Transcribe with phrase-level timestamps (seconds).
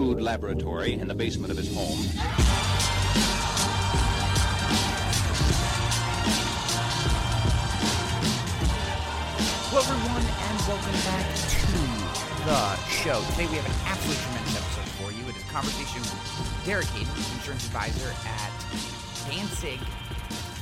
[0.00, 1.98] crude laboratory in the basement of his home.
[9.68, 11.84] Hello, everyone, and welcome back to
[12.48, 13.20] the show.
[13.32, 15.20] Today we have an absolutely tremendous episode for you.
[15.28, 18.52] It is a conversation with Derek Hayden, insurance advisor at
[19.28, 19.80] Dansig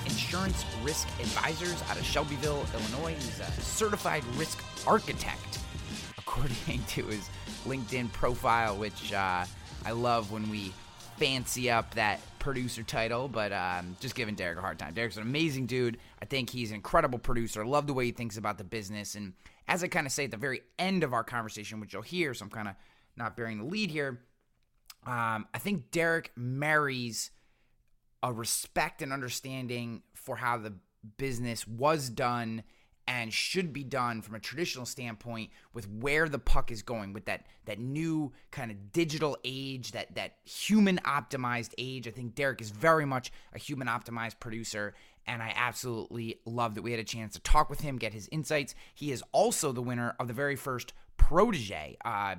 [0.04, 3.14] Insurance Risk Advisors out of Shelbyville, Illinois.
[3.14, 5.60] He's a certified risk architect,
[6.18, 7.30] according to his
[7.66, 9.44] LinkedIn profile, which uh,
[9.84, 10.72] I love when we
[11.16, 14.94] fancy up that producer title, but um, just giving Derek a hard time.
[14.94, 15.98] Derek's an amazing dude.
[16.22, 17.62] I think he's an incredible producer.
[17.62, 19.14] I love the way he thinks about the business.
[19.14, 19.34] And
[19.66, 22.34] as I kind of say at the very end of our conversation, which you'll hear,
[22.34, 22.74] so I'm kind of
[23.16, 24.20] not bearing the lead here,
[25.06, 27.30] um, I think Derek marries
[28.22, 30.74] a respect and understanding for how the
[31.16, 32.62] business was done
[33.08, 37.24] and should be done from a traditional standpoint with where the puck is going with
[37.24, 42.60] that that new kind of digital age that that human optimized age i think derek
[42.60, 44.94] is very much a human optimized producer
[45.26, 48.28] and i absolutely love that we had a chance to talk with him get his
[48.30, 52.36] insights he is also the winner of the very first protege uh,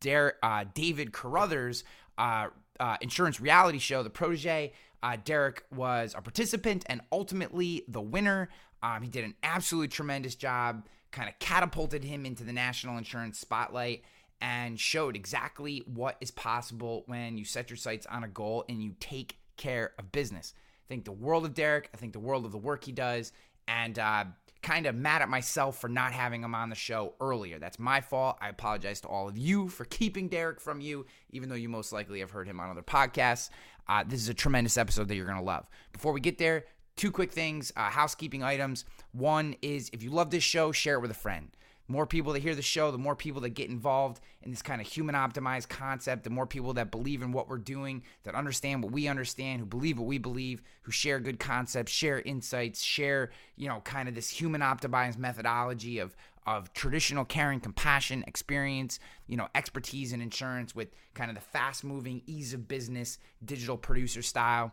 [0.00, 1.82] Der- uh, david carothers
[2.18, 8.00] uh, uh, insurance reality show the protege uh, Derek was a participant and ultimately the
[8.00, 8.48] winner.
[8.82, 13.38] Um, he did an absolutely tremendous job, kind of catapulted him into the national insurance
[13.38, 14.04] spotlight
[14.40, 18.82] and showed exactly what is possible when you set your sights on a goal and
[18.82, 20.54] you take care of business.
[20.56, 23.32] I think the world of Derek, I think the world of the work he does,
[23.68, 24.24] and uh,
[24.62, 27.58] kind of mad at myself for not having him on the show earlier.
[27.58, 28.38] That's my fault.
[28.40, 31.92] I apologize to all of you for keeping Derek from you, even though you most
[31.92, 33.50] likely have heard him on other podcasts.
[33.88, 35.68] Uh, this is a tremendous episode that you're going to love.
[35.92, 36.64] Before we get there,
[36.96, 38.84] two quick things uh, housekeeping items.
[39.12, 41.48] One is if you love this show, share it with a friend.
[41.88, 44.80] More people that hear the show, the more people that get involved in this kind
[44.80, 48.84] of human optimized concept, the more people that believe in what we're doing, that understand
[48.84, 53.30] what we understand, who believe what we believe, who share good concepts, share insights, share,
[53.56, 56.14] you know, kind of this human optimized methodology of
[56.46, 61.84] of traditional caring, compassion, experience, you know, expertise in insurance with kind of the fast
[61.84, 64.72] moving, ease of business, digital producer style.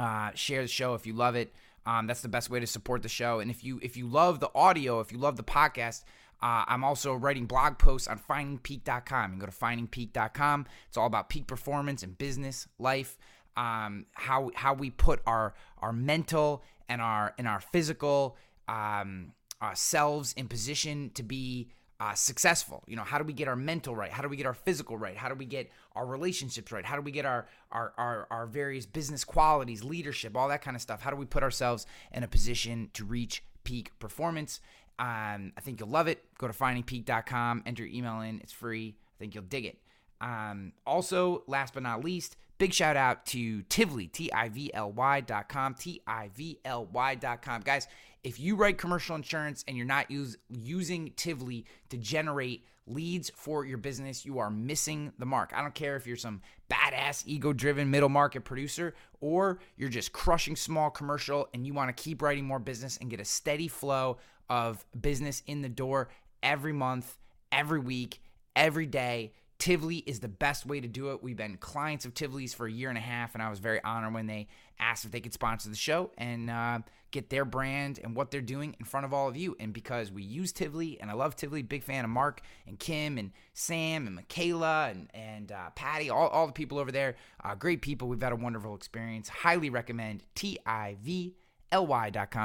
[0.00, 1.52] Uh, share the show if you love it.
[1.84, 3.40] Um, that's the best way to support the show.
[3.40, 6.04] And if you if you love the audio, if you love the podcast,
[6.42, 9.32] uh, I'm also writing blog posts on findingpeak.com.
[9.32, 10.66] You can go to findingpeak.com.
[10.88, 13.18] It's all about peak performance and business, life,
[13.58, 15.52] um, how how we put our
[15.82, 18.38] our mental and our and our physical
[18.68, 21.68] um, uh, selves in position to be
[22.00, 22.82] uh, successful.
[22.86, 24.10] You know, how do we get our mental right?
[24.10, 25.16] How do we get our physical right?
[25.16, 26.84] How do we get our relationships right?
[26.84, 30.74] How do we get our our our, our various business qualities, leadership, all that kind
[30.74, 31.02] of stuff?
[31.02, 34.60] How do we put ourselves in a position to reach peak performance?
[34.98, 36.24] Um, I think you'll love it.
[36.38, 38.40] Go to findingpeak.com, enter your email in.
[38.40, 38.96] It's free.
[38.98, 39.78] I think you'll dig it.
[40.22, 44.92] Um, also, last but not least, big shout out to Tivly, T I V L
[44.92, 47.62] Y.com, T I V L Y.com.
[47.62, 47.88] Guys,
[48.22, 53.64] if you write commercial insurance and you're not use, using Tivly to generate leads for
[53.64, 55.52] your business, you are missing the mark.
[55.56, 60.12] I don't care if you're some badass, ego driven middle market producer or you're just
[60.12, 63.68] crushing small commercial and you want to keep writing more business and get a steady
[63.68, 64.18] flow
[64.50, 66.10] of business in the door
[66.42, 67.16] every month,
[67.50, 68.20] every week,
[68.54, 69.32] every day.
[69.60, 71.22] Tivly is the best way to do it.
[71.22, 73.84] We've been clients of Tivly's for a year and a half, and I was very
[73.84, 74.48] honored when they
[74.78, 76.78] asked if they could sponsor the show and uh,
[77.10, 79.54] get their brand and what they're doing in front of all of you.
[79.60, 83.18] And because we use Tivly, and I love Tivly, big fan of Mark and Kim
[83.18, 87.54] and Sam and Michaela and, and uh, Patty, all, all the people over there, uh,
[87.54, 88.08] great people.
[88.08, 89.28] We've had a wonderful experience.
[89.28, 91.30] Highly recommend T-I-V-L-Y.com,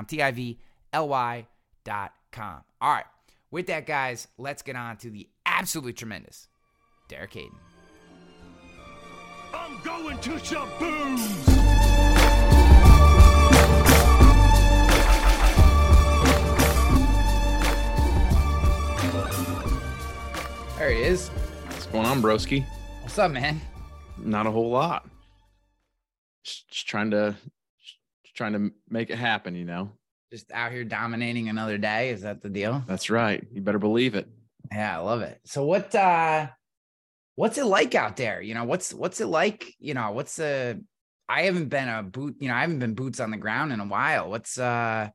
[0.06, 0.64] T-I-V-L-Y.com.
[2.82, 3.06] All right.
[3.52, 6.50] With that, guys, let's get on to the absolutely tremendous
[7.08, 7.58] Derek Hayden.
[9.54, 11.46] I'm going to Shaboom's!
[20.78, 21.30] There he is.
[21.30, 22.66] What's going on, broski?
[23.02, 23.62] What's up, man?
[24.18, 25.08] Not a whole lot.
[26.44, 27.36] Just, just trying to
[28.24, 29.92] just trying to make it happen, you know.
[30.32, 32.10] Just out here dominating another day.
[32.10, 32.84] Is that the deal?
[32.88, 33.46] That's right.
[33.54, 34.28] You better believe it.
[34.72, 35.40] Yeah, I love it.
[35.46, 36.48] So what uh
[37.36, 38.42] what's it like out there?
[38.42, 39.74] You know, what's what's it like?
[39.80, 40.84] You know, what's the
[41.28, 43.80] I haven't been a boot, you know, I haven't been boots on the ground in
[43.80, 44.30] a while.
[44.30, 45.10] What's uh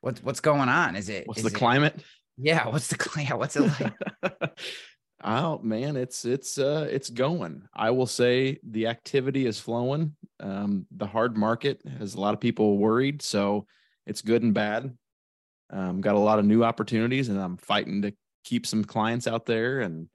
[0.00, 0.96] what's what's going on?
[0.96, 2.02] Is it What's is the it- climate?
[2.38, 3.38] Yeah, what's the climate?
[3.38, 3.70] what's it
[4.22, 4.52] like?
[5.24, 7.62] oh man, it's it's uh it's going.
[7.74, 10.16] I will say the activity is flowing.
[10.40, 13.66] Um, the hard market has a lot of people worried, so
[14.06, 14.96] it's good and bad.
[15.70, 18.12] Um, got a lot of new opportunities, and I'm fighting to
[18.44, 19.80] keep some clients out there.
[19.80, 20.08] And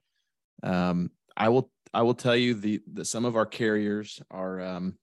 [0.62, 4.98] um, I will I will tell you the, the some of our carriers are um,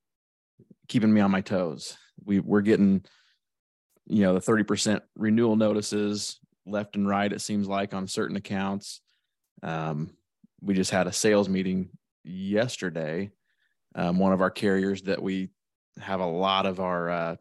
[0.88, 1.98] keeping me on my toes.
[2.24, 3.04] We we're getting,
[4.06, 7.32] you know, the thirty percent renewal notices left and right.
[7.32, 9.02] It seems like on certain accounts.
[9.64, 10.12] Um,
[10.62, 11.90] we just had a sales meeting
[12.24, 13.32] yesterday.
[13.96, 15.50] Um, one of our carriers that we
[16.00, 17.36] have a lot of our uh,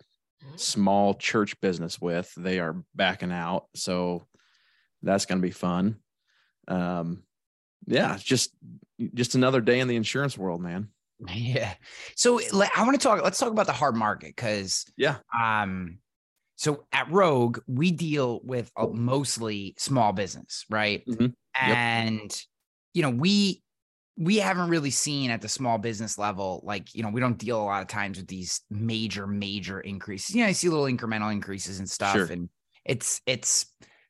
[0.57, 3.67] small church business with, they are backing out.
[3.75, 4.27] So
[5.03, 5.97] that's going to be fun.
[6.69, 7.25] Um,
[7.87, 8.51] yeah, just
[9.15, 10.89] just another day in the insurance world, man.
[11.33, 11.75] Yeah.
[12.17, 13.23] So I want to talk.
[13.23, 15.17] Let's talk about the hard market because yeah.
[15.39, 15.99] Um.
[16.57, 21.05] So at Rogue, we deal with mostly small business, right?
[21.07, 21.27] Mm-hmm.
[21.61, 22.31] And yep.
[22.95, 23.63] you know, we
[24.17, 27.61] we haven't really seen at the small business level, like, you know, we don't deal
[27.61, 30.37] a lot of times with these major, major increases.
[30.37, 32.15] You know, I see little incremental increases and stuff.
[32.15, 32.27] Sure.
[32.27, 32.49] And
[32.85, 33.67] it's, it's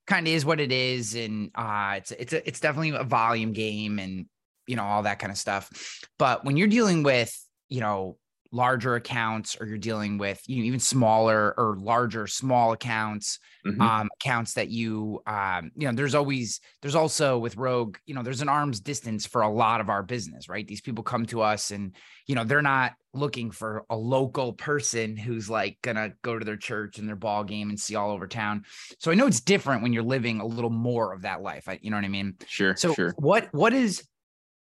[0.06, 1.14] kind of is what it is.
[1.14, 4.26] And uh, it's, it's, a, it's definitely a volume game and,
[4.66, 5.70] you know, all that kind of stuff.
[6.18, 7.34] But when you're dealing with,
[7.68, 8.18] you know,
[8.54, 13.80] larger accounts or you're dealing with you know, even smaller or larger small accounts mm-hmm.
[13.80, 18.22] um, accounts that you um, you know there's always there's also with rogue you know
[18.22, 21.42] there's an arm's distance for a lot of our business right these people come to
[21.42, 21.96] us and
[22.28, 26.56] you know they're not looking for a local person who's like gonna go to their
[26.56, 28.62] church and their ball game and see all over town
[29.00, 31.80] so i know it's different when you're living a little more of that life I,
[31.82, 34.04] you know what i mean sure so sure what what is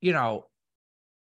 [0.00, 0.47] you know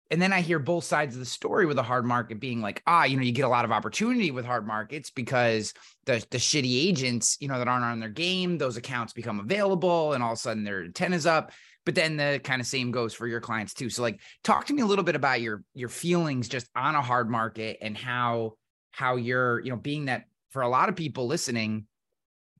[0.09, 2.81] and then I hear both sides of the story with a hard market being like,
[2.87, 5.73] ah, you know, you get a lot of opportunity with hard markets because
[6.05, 10.13] the the shitty agents, you know, that aren't on their game, those accounts become available,
[10.13, 11.51] and all of a sudden their antennas up.
[11.85, 13.89] But then the kind of same goes for your clients too.
[13.89, 17.01] So, like, talk to me a little bit about your your feelings just on a
[17.01, 18.53] hard market and how
[18.91, 21.85] how you're, you know, being that for a lot of people listening,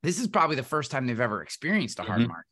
[0.03, 2.29] this is probably the first time they've ever experienced a hard mm-hmm.
[2.29, 2.46] market.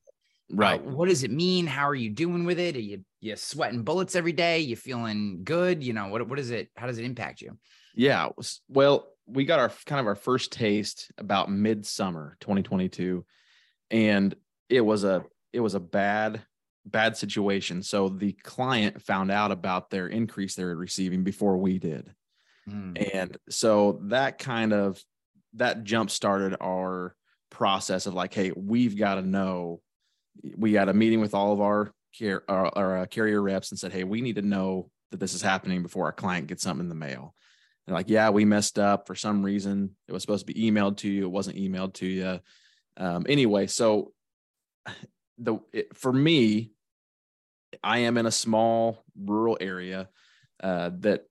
[0.51, 0.79] Right.
[0.79, 1.65] Uh, what does it mean?
[1.65, 2.75] How are you doing with it?
[2.75, 4.59] Are you you sweating bullets every day?
[4.59, 5.83] You feeling good?
[5.83, 6.69] You know, what what is it?
[6.75, 7.57] How does it impact you?
[7.95, 8.29] Yeah.
[8.67, 13.25] Well, we got our kind of our first taste about midsummer 2022.
[13.91, 14.35] And
[14.69, 16.41] it was a it was a bad,
[16.85, 17.81] bad situation.
[17.81, 22.13] So the client found out about their increase they were receiving before we did.
[22.69, 23.13] Mm.
[23.13, 25.01] And so that kind of
[25.53, 27.15] that jump started our
[27.49, 29.81] process of like, hey, we've got to know
[30.57, 33.79] we had a meeting with all of our, car- our, our uh, carrier reps and
[33.79, 36.85] said, Hey, we need to know that this is happening before our client gets something
[36.85, 37.35] in the mail.
[37.85, 39.95] They're like, yeah, we messed up for some reason.
[40.07, 41.25] It was supposed to be emailed to you.
[41.25, 42.39] It wasn't emailed to you.
[42.97, 44.11] Um, anyway, so
[45.37, 46.71] the it, for me,
[47.83, 50.09] I am in a small rural area
[50.63, 51.25] uh, that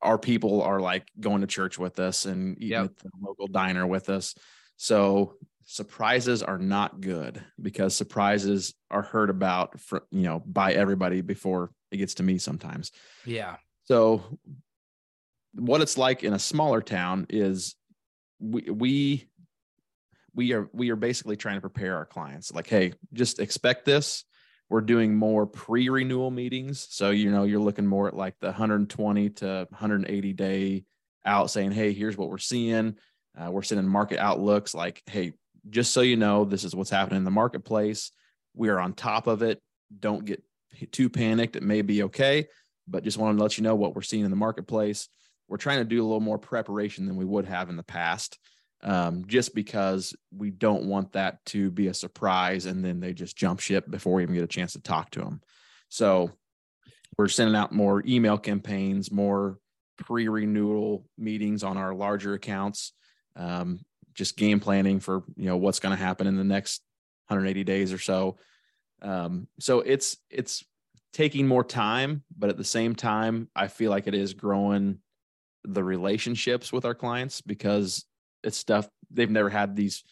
[0.00, 2.84] our people are like going to church with us and eating yep.
[2.86, 4.34] at the local diner with us.
[4.76, 5.34] So
[5.70, 11.70] surprises are not good because surprises are heard about for, you know by everybody before
[11.92, 12.90] it gets to me sometimes.
[13.24, 13.54] Yeah.
[13.84, 14.24] So
[15.54, 17.76] what it's like in a smaller town is
[18.40, 19.28] we we
[20.34, 22.52] we are we are basically trying to prepare our clients.
[22.52, 24.24] Like hey just expect this.
[24.68, 26.88] We're doing more pre-renewal meetings.
[26.90, 30.84] So you know you're looking more at like the 120 to 180 day
[31.24, 32.96] out saying hey here's what we're seeing.
[33.38, 35.32] Uh, we're sending market outlooks like hey
[35.68, 38.12] just so you know, this is what's happening in the marketplace.
[38.54, 39.60] We are on top of it.
[39.98, 40.42] Don't get
[40.92, 41.56] too panicked.
[41.56, 42.46] It may be okay,
[42.88, 45.08] but just wanted to let you know what we're seeing in the marketplace.
[45.48, 48.38] We're trying to do a little more preparation than we would have in the past,
[48.82, 53.36] um, just because we don't want that to be a surprise and then they just
[53.36, 55.40] jump ship before we even get a chance to talk to them.
[55.88, 56.30] So
[57.18, 59.58] we're sending out more email campaigns, more
[59.98, 62.92] pre-renewal meetings on our larger accounts.
[63.36, 63.80] Um,
[64.20, 66.82] just game planning for you know what's going to happen in the next
[67.28, 68.36] 180 days or so.
[69.00, 70.62] Um, so it's it's
[71.14, 74.98] taking more time, but at the same time, I feel like it is growing
[75.64, 78.04] the relationships with our clients because
[78.44, 80.04] it's stuff they've never had these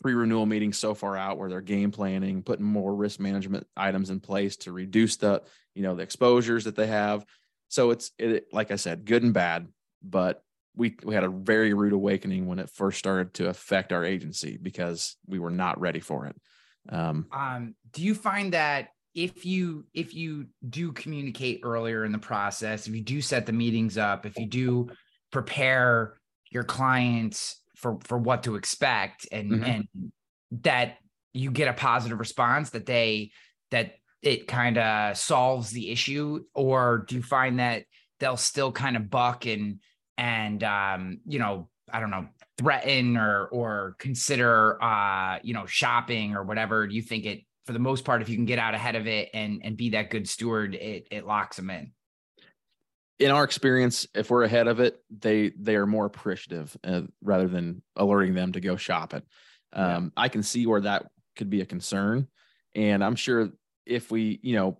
[0.00, 4.18] pre-renewal meetings so far out where they're game planning, putting more risk management items in
[4.18, 5.42] place to reduce the
[5.74, 7.26] you know the exposures that they have.
[7.68, 9.68] So it's it like I said, good and bad,
[10.02, 10.42] but
[10.76, 14.58] we we had a very rude awakening when it first started to affect our agency
[14.60, 16.36] because we were not ready for it.
[16.88, 22.18] Um, um, do you find that if you if you do communicate earlier in the
[22.18, 24.88] process, if you do set the meetings up, if you do
[25.32, 26.18] prepare
[26.50, 29.64] your clients for for what to expect, and mm-hmm.
[29.64, 29.88] and
[30.62, 30.98] that
[31.32, 33.30] you get a positive response that they
[33.70, 37.84] that it kind of solves the issue, or do you find that
[38.20, 39.80] they'll still kind of buck and
[40.18, 42.26] and um, you know, I don't know,
[42.58, 47.72] threaten or or consider uh, you know, shopping or whatever, do you think it for
[47.72, 50.10] the most part, if you can get out ahead of it and and be that
[50.10, 51.92] good steward, it it locks them in.
[53.18, 57.48] In our experience, if we're ahead of it, they they are more appreciative uh, rather
[57.48, 59.24] than alerting them to go shop it.
[59.72, 60.22] Um, yeah.
[60.22, 62.28] I can see where that could be a concern,
[62.74, 63.50] and I'm sure
[63.84, 64.78] if we, you know,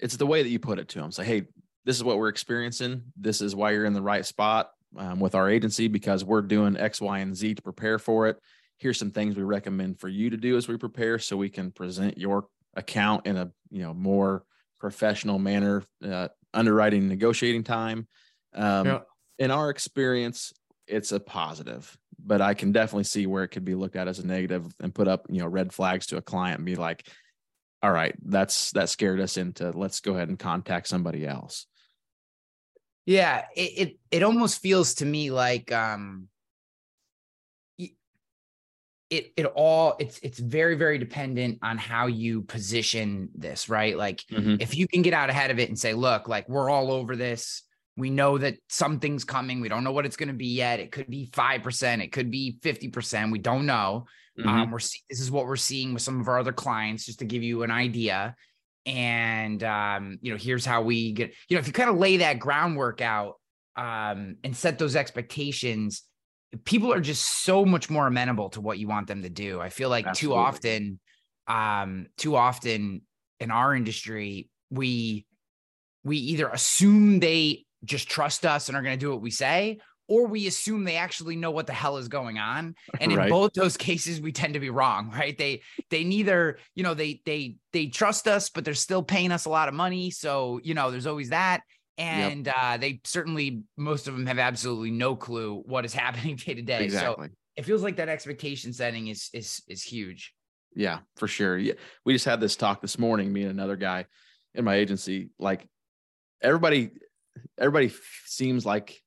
[0.00, 1.12] it's the way that you put it to them.
[1.12, 1.42] Say, hey,
[1.84, 3.02] this is what we're experiencing.
[3.16, 6.76] This is why you're in the right spot um, with our agency because we're doing
[6.76, 8.38] X, Y, and Z to prepare for it.
[8.78, 11.70] Here's some things we recommend for you to do as we prepare, so we can
[11.70, 14.44] present your account in a you know more
[14.80, 18.06] professional manner, uh, underwriting, negotiating time.
[18.54, 18.98] Um, yeah.
[19.38, 20.52] In our experience,
[20.86, 24.18] it's a positive, but I can definitely see where it could be looked at as
[24.18, 27.06] a negative and put up you know red flags to a client and be like,
[27.82, 31.66] all right, that's that scared us into let's go ahead and contact somebody else.
[33.06, 36.28] Yeah, it it, it almost feels to me like um
[39.10, 43.96] it it all it's it's very very dependent on how you position this, right?
[43.96, 44.56] Like mm-hmm.
[44.60, 47.16] if you can get out ahead of it and say, look, like we're all over
[47.16, 47.62] this.
[47.96, 49.60] We know that something's coming.
[49.60, 50.80] We don't know what it's going to be yet.
[50.80, 53.30] It could be 5%, it could be 50%.
[53.30, 54.06] We don't know.
[54.36, 54.48] Mm-hmm.
[54.48, 57.24] Um, we're this is what we're seeing with some of our other clients, just to
[57.24, 58.34] give you an idea
[58.86, 62.18] and um, you know here's how we get you know if you kind of lay
[62.18, 63.34] that groundwork out
[63.76, 66.02] um, and set those expectations
[66.64, 69.68] people are just so much more amenable to what you want them to do i
[69.68, 70.34] feel like Absolutely.
[70.36, 71.00] too often
[71.48, 73.02] um too often
[73.40, 75.26] in our industry we
[76.04, 79.78] we either assume they just trust us and are going to do what we say
[80.08, 82.74] or we assume they actually know what the hell is going on.
[83.00, 83.30] And in right.
[83.30, 85.36] both those cases we tend to be wrong right?
[85.36, 89.44] They they neither you know they they they trust us but they're still paying us
[89.44, 90.10] a lot of money.
[90.10, 91.62] So you know there's always that.
[91.98, 92.56] And yep.
[92.58, 96.62] uh they certainly most of them have absolutely no clue what is happening day to
[96.62, 96.84] day.
[96.84, 97.28] Exactly.
[97.28, 100.34] so it feels like that expectation setting is is is huge.
[100.74, 101.58] Yeah for sure.
[101.58, 104.06] Yeah we just had this talk this morning me and another guy
[104.54, 105.30] in my agency.
[105.38, 105.66] Like
[106.42, 106.90] everybody
[107.58, 107.92] everybody
[108.26, 109.00] seems like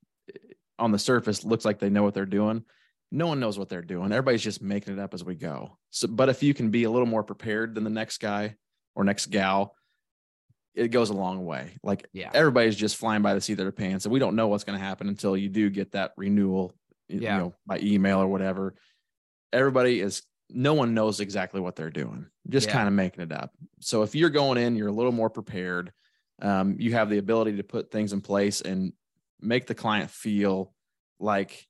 [0.78, 2.64] on the surface looks like they know what they're doing.
[3.10, 4.12] No one knows what they're doing.
[4.12, 5.78] Everybody's just making it up as we go.
[5.90, 8.56] So, but if you can be a little more prepared than the next guy
[8.94, 9.74] or next gal,
[10.74, 11.78] it goes a long way.
[11.82, 12.30] Like yeah.
[12.34, 14.78] everybody's just flying by the seat of their pants, and we don't know what's going
[14.78, 16.74] to happen until you do get that renewal,
[17.08, 17.34] yeah.
[17.34, 18.74] you know, by email or whatever.
[19.52, 22.74] Everybody is no one knows exactly what they're doing, just yeah.
[22.74, 23.52] kind of making it up.
[23.80, 25.92] So if you're going in, you're a little more prepared.
[26.40, 28.92] Um, you have the ability to put things in place and
[29.40, 30.72] make the client feel
[31.18, 31.66] like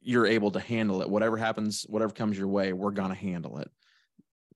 [0.00, 1.08] you're able to handle it.
[1.08, 3.70] Whatever happens, whatever comes your way, we're going to handle it.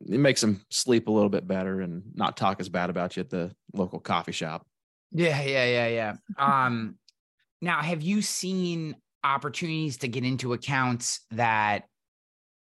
[0.00, 3.23] It makes them sleep a little bit better and not talk as bad about you
[3.23, 4.66] at the local coffee shop.
[5.12, 6.16] Yeah, yeah, yeah, yeah.
[6.38, 6.97] Um,
[7.62, 11.85] now, have you seen opportunities to get into accounts that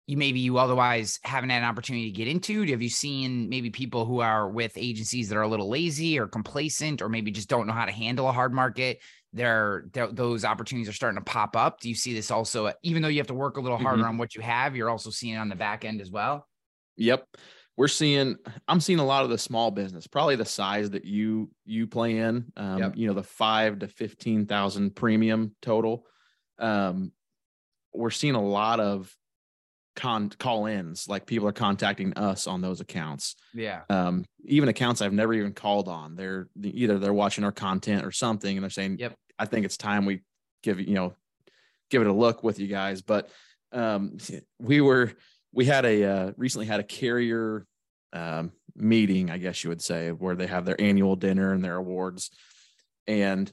[0.09, 2.65] you maybe you otherwise haven't had an opportunity to get into?
[2.65, 6.27] Have you seen maybe people who are with agencies that are a little lazy or
[6.27, 8.99] complacent, or maybe just don't know how to handle a hard market?
[9.33, 11.81] there, those opportunities are starting to pop up.
[11.81, 14.13] Do you see this also, even though you have to work a little harder mm-hmm.
[14.13, 16.47] on what you have, you're also seeing it on the back end as well?
[16.97, 17.27] Yep.
[17.77, 18.37] We're seeing,
[18.67, 22.19] I'm seeing a lot of the small business, probably the size that you, you play
[22.19, 22.93] in, um, yep.
[22.97, 26.05] you know, the five to 15,000 premium total.
[26.59, 27.13] Um,
[27.95, 29.15] we're seeing a lot of
[29.99, 33.35] con call ins, like people are contacting us on those accounts.
[33.53, 33.83] Yeah.
[33.91, 36.15] Um, even accounts I've never even called on.
[36.15, 39.77] They're either they're watching our content or something, and they're saying, "Yep, I think it's
[39.77, 40.21] time we
[40.63, 41.15] give you know
[41.91, 43.29] give it a look with you guys." But
[43.73, 44.17] um,
[44.61, 45.13] we were
[45.53, 47.67] we had a uh, recently had a carrier
[48.13, 51.77] um, meeting, I guess you would say, where they have their annual dinner and their
[51.77, 52.31] awards,
[53.09, 53.51] and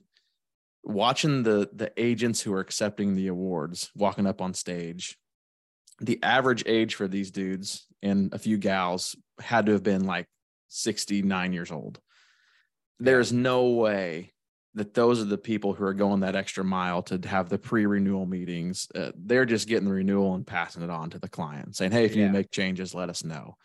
[0.83, 5.17] watching the the agents who are accepting the awards walking up on stage
[5.99, 10.27] the average age for these dudes and a few gals had to have been like
[10.69, 11.99] 69 years old.
[12.99, 14.33] There's no way
[14.75, 18.25] that those are the people who are going that extra mile to have the pre-renewal
[18.25, 18.87] meetings.
[18.93, 22.05] Uh, they're just getting the renewal and passing it on to the client, saying, "Hey,
[22.05, 23.55] if you make changes, let us know."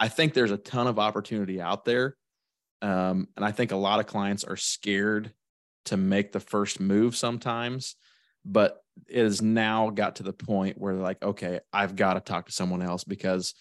[0.00, 2.16] I think there's a ton of opportunity out there,
[2.82, 5.32] um, and I think a lot of clients are scared
[5.86, 7.94] to make the first move sometimes.
[8.50, 12.46] But it has now got to the point where like, okay, I've got to talk
[12.46, 13.54] to someone else because,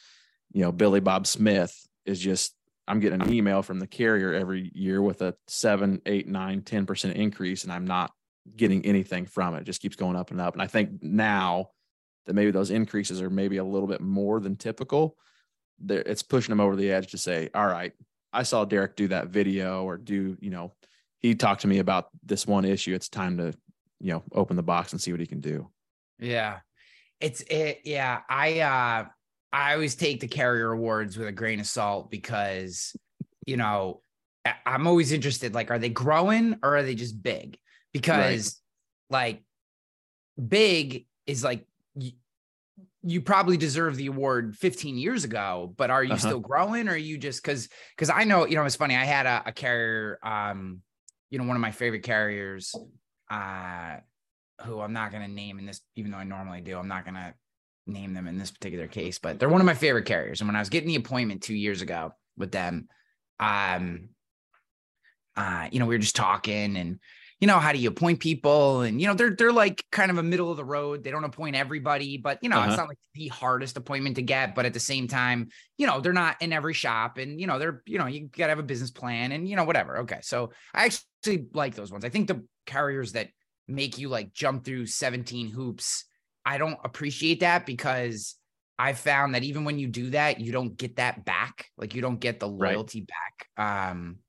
[0.51, 1.75] you know, Billy Bob Smith
[2.05, 2.55] is just,
[2.87, 7.13] I'm getting an email from the carrier every year with a seven, eight, nine, 10%
[7.13, 8.11] increase, and I'm not
[8.55, 9.59] getting anything from it.
[9.59, 9.63] it.
[9.65, 10.53] Just keeps going up and up.
[10.53, 11.71] And I think now
[12.25, 15.17] that maybe those increases are maybe a little bit more than typical,
[15.89, 17.91] it's pushing them over the edge to say, all right,
[18.31, 20.73] I saw Derek do that video or do, you know,
[21.19, 22.93] he talked to me about this one issue.
[22.93, 23.53] It's time to
[23.99, 25.69] you know open the box and see what he can do
[26.19, 26.59] yeah
[27.19, 29.05] it's it yeah i uh
[29.53, 32.95] I always take the carrier awards with a grain of salt because,
[33.45, 34.01] you know,
[34.65, 35.53] I'm always interested.
[35.55, 37.57] Like, are they growing or are they just big?
[37.93, 38.61] Because,
[39.09, 39.43] like,
[40.47, 42.11] big is like you,
[43.03, 46.19] you probably deserve the award 15 years ago, but are you Uh-huh.
[46.19, 46.87] still growing?
[46.87, 48.95] Or are you just because because I know, you know, it's funny.
[48.95, 50.81] I had a, a carrier, um,
[51.29, 52.73] you know, one of my favorite carriers,
[53.29, 53.97] uh,
[54.63, 56.77] who I'm not gonna name in this, even though I normally do.
[56.77, 57.33] I'm not gonna
[57.85, 60.41] name them in this particular case, but they're one of my favorite carriers.
[60.41, 62.87] And when I was getting the appointment two years ago with them,
[63.39, 64.09] um,
[65.35, 66.99] uh, you know, we were just talking and
[67.39, 68.81] you know, how do you appoint people?
[68.81, 71.03] And you know, they're they're like kind of a middle of the road.
[71.03, 72.67] They don't appoint everybody, but you know, Uh-huh.
[72.69, 76.01] it's not like the hardest appointment to get, but at the same time, you know,
[76.01, 78.63] they're not in every shop and you know, they're, you know, you gotta have a
[78.63, 79.99] business plan and you know, whatever.
[79.99, 80.17] Okay.
[80.23, 82.03] So I actually like those ones.
[82.03, 83.29] I think the carriers that
[83.67, 86.05] make you like jump through 17 hoops,
[86.45, 88.35] I don't appreciate that because
[88.79, 91.65] I found that even when you do that, you don't get that back.
[91.77, 92.75] Like you don't get the Right.
[92.75, 93.47] loyalty back.
[93.91, 94.19] Um,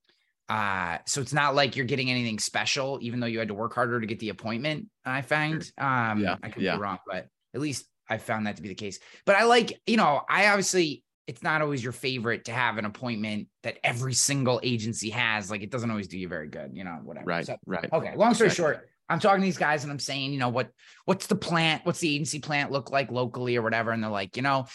[0.49, 3.75] uh, so it's not like you're getting anything special, even though you had to work
[3.75, 4.89] harder to get the appointment.
[5.05, 6.77] I find, um, Yeah, I could yeah.
[6.77, 8.99] be wrong, but at least I found that to be the case.
[9.27, 12.87] But I like, you know, I obviously it's not always your favorite to have an
[12.87, 15.51] appointment that every single agency has.
[15.51, 17.27] Like it doesn't always do you very good, you know, whatever.
[17.27, 17.89] Right, So- right.
[17.93, 18.15] Okay.
[18.17, 18.55] Long story Exactly.
[18.75, 20.71] short, I'm talking to these guys and I'm saying, you know, what
[21.05, 21.85] what's the plant?
[21.85, 23.91] What's the agency plant look like locally or whatever?
[23.93, 24.67] And they're like, you know,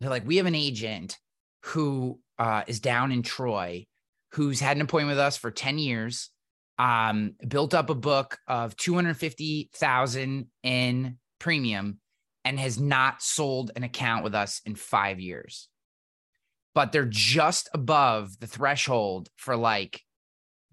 [0.00, 1.18] they're like, we have an agent
[1.64, 3.86] who uh, is down in Troy,
[4.32, 6.30] who's had an appointment with us for 10 years,
[6.78, 11.98] um, built up a book of 250,000 in premium
[12.44, 15.68] and has not sold an account with us in five years.
[16.74, 20.02] But they're just above the threshold for like,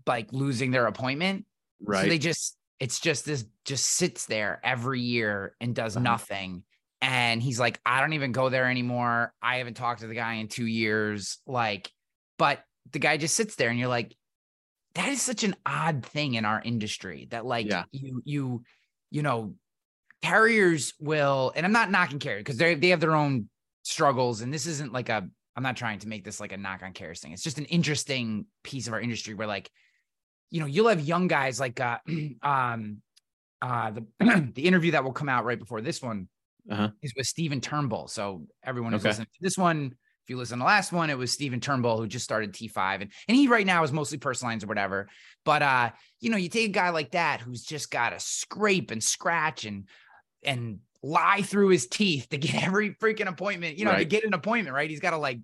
[0.06, 1.46] like losing their appointment.
[1.84, 2.04] Right.
[2.04, 6.04] So they just, it's just this, just sits there every year and does Uh-huh.
[6.04, 6.64] nothing.
[7.02, 9.34] And he's like, I don't even go there anymore.
[9.42, 11.40] I haven't talked to the guy in two years.
[11.46, 11.92] Like,
[12.38, 14.16] but the guy just sits there and you're like,
[14.96, 17.84] that is such an odd thing in our industry that like Yeah.
[17.92, 18.64] you, you,
[19.12, 19.56] you know,
[20.22, 23.50] carriers will, and I'm not knocking carriers because they they have their own
[23.84, 24.42] struggles.
[24.42, 26.94] And this isn't like a, I'm not trying to make this like a knock on
[26.94, 27.32] carriers thing.
[27.32, 29.70] It's just an interesting piece of our industry where like,
[30.50, 32.00] you know, you'll have young guys like uh
[32.42, 33.02] um
[33.62, 34.06] uh the
[34.56, 36.28] the interview that will come out right before this one
[36.70, 36.92] Uh-huh.
[37.02, 38.08] is with Stephen Turnbull.
[38.08, 39.10] So everyone who's Okay.
[39.10, 41.98] listening to this one, if you listen to the last one, it was Stephen Turnbull
[41.98, 45.08] who just started T5 and and he right now is mostly personal lines or whatever.
[45.46, 48.92] But uh, you know, you take a guy like that who's just got to scrape
[48.92, 49.88] and scratch and
[50.44, 54.34] and lie through his teeth to get every freaking appointment, you know, to get an
[54.34, 54.90] appointment, right?
[54.90, 55.40] He's got to like,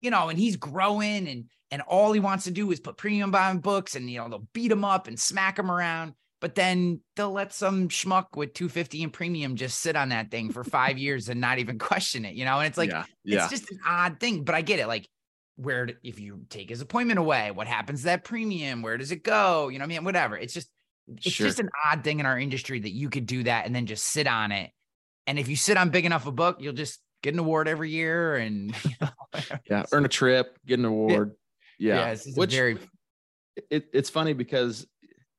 [0.00, 3.30] you know, and he's growing and and all he wants to do is put premium
[3.30, 6.14] buying books and you know, they'll beat him up and smack him around.
[6.40, 10.52] But then they'll let some schmuck with 250 in premium just sit on that thing
[10.52, 12.58] for five years and not even question it, you know?
[12.58, 13.04] And it's like, yeah.
[13.24, 13.44] Yeah.
[13.44, 14.86] it's just an odd thing, but I get it.
[14.86, 15.08] Like,
[15.56, 18.82] where if you take his appointment away, what happens to that premium?
[18.82, 19.68] Where does it go?
[19.68, 20.36] You know, I mean, whatever.
[20.36, 20.68] It's just,
[21.08, 21.46] it's Sure.
[21.46, 24.04] just an odd thing in our industry that you could do that and then just
[24.04, 24.70] sit on it.
[25.26, 27.90] And if you sit on big enough a book, you'll just get an award every
[27.90, 29.08] year and you know,
[29.68, 29.84] yeah.
[29.92, 31.32] Earn a trip, get an award.
[31.78, 32.10] Yeah.
[32.10, 32.78] it's just a Which very
[33.70, 34.86] it, it's funny because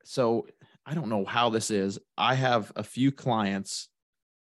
[0.03, 0.47] so
[0.85, 1.99] I don't know how this is.
[2.17, 3.89] I have a few clients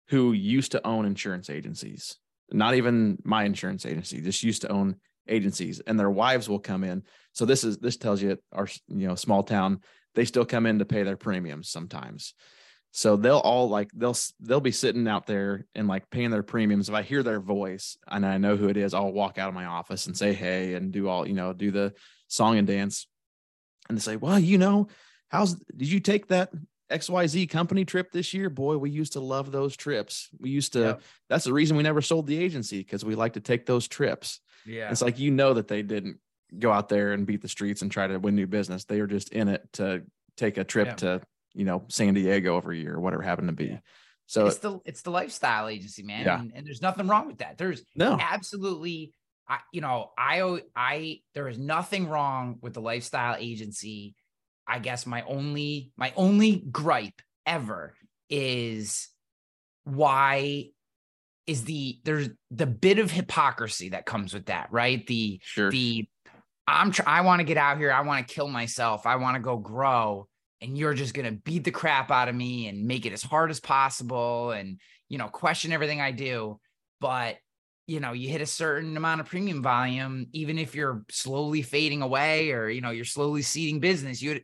[0.09, 2.17] who used to own insurance agencies,
[2.51, 6.83] not even my insurance agency, just used to own agencies, and their wives will come
[6.83, 7.03] in.
[7.31, 9.79] So this is this tells you our you know small town
[10.15, 12.33] they still come in to pay their premiums sometimes.
[12.91, 16.89] So they'll all like they'll they'll be sitting out there and like paying their premiums.
[16.89, 19.55] If I hear their voice and I know who it is, I'll walk out of
[19.55, 21.93] my office and say hey and do all you know do the
[22.27, 23.07] song and dance
[23.89, 24.87] and they say, "Well, you know,
[25.29, 26.51] how's did you take that
[26.91, 28.51] XYZ company trip this year?
[28.51, 30.29] Boy, we used to love those trips.
[30.39, 31.01] We used to Yep.
[31.29, 34.39] that's the reason we never sold the agency because we like to take those trips."
[34.67, 34.91] yeah.
[34.91, 36.19] It's like you know that they didn't
[36.59, 38.85] go out there and beat the streets and try to win new business.
[38.85, 40.03] They are just in it to
[40.37, 40.95] take a trip Yeah.
[40.95, 41.21] to,
[41.53, 43.65] you know, San Diego every year or whatever happened to be.
[43.65, 43.79] Yeah.
[44.27, 46.25] So it's the it's the lifestyle agency, man.
[46.25, 46.39] Yeah.
[46.39, 47.57] And, and there's nothing wrong with that.
[47.57, 49.13] There's no, absolutely
[49.47, 54.15] I, you know I I there is nothing wrong with the lifestyle agency
[54.65, 57.93] i guess my only my only gripe ever
[58.29, 59.09] is
[59.83, 60.69] why
[61.45, 65.69] is the there's the bit of hypocrisy that comes with that right the sure.
[65.69, 66.07] the
[66.67, 69.35] i'm tr- i want to get out here i want to kill myself i want
[69.35, 70.27] to go grow
[70.61, 73.21] and you're just going to beat the crap out of me and make it as
[73.23, 76.59] hard as possible and you know question everything i do
[76.99, 77.37] but
[77.87, 82.01] you know you hit a certain amount of premium volume even if you're slowly fading
[82.01, 84.39] away or you know you're slowly seeding business you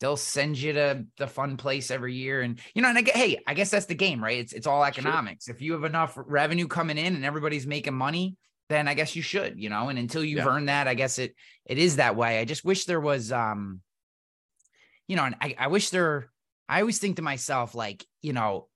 [0.00, 2.42] they'll send you to the fun place every year.
[2.42, 4.38] And you know, and I get hey, I guess that's the game, right?
[4.38, 5.46] It's it's all economics.
[5.46, 5.54] Sure.
[5.54, 8.36] If you have enough revenue coming in and everybody's making money,
[8.68, 9.88] then I guess you should, you know.
[9.88, 10.48] And until you've yeah.
[10.48, 12.38] earned that, I guess it it is that way.
[12.38, 13.80] I just wish there was um,
[15.06, 16.30] you know, and I, I wish there
[16.68, 18.68] I always think to myself, like, you know,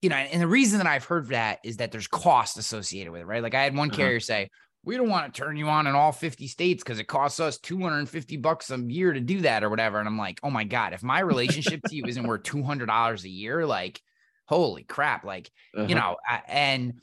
[0.00, 3.22] you know, and the reason that I've heard that is that there's cost associated with
[3.22, 3.42] it, right?
[3.42, 3.96] Like I had one uh-huh.
[3.96, 4.48] carrier say,
[4.82, 7.58] we don't want to turn you on in all 50 states because it costs us
[7.58, 9.98] 250 bucks a year to do that or whatever.
[9.98, 13.28] And I'm like, oh my God, if my relationship to you isn't worth $200 a
[13.28, 14.00] year, like,
[14.46, 15.24] holy crap.
[15.24, 15.86] Like, uh-huh.
[15.86, 16.16] you know,
[16.48, 16.94] and,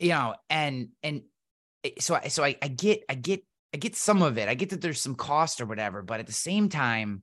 [0.00, 1.22] you know, and, and
[1.98, 4.48] so, I so I, I get, I get, I get some of it.
[4.48, 7.22] I get that there's some cost or whatever, but at the same time,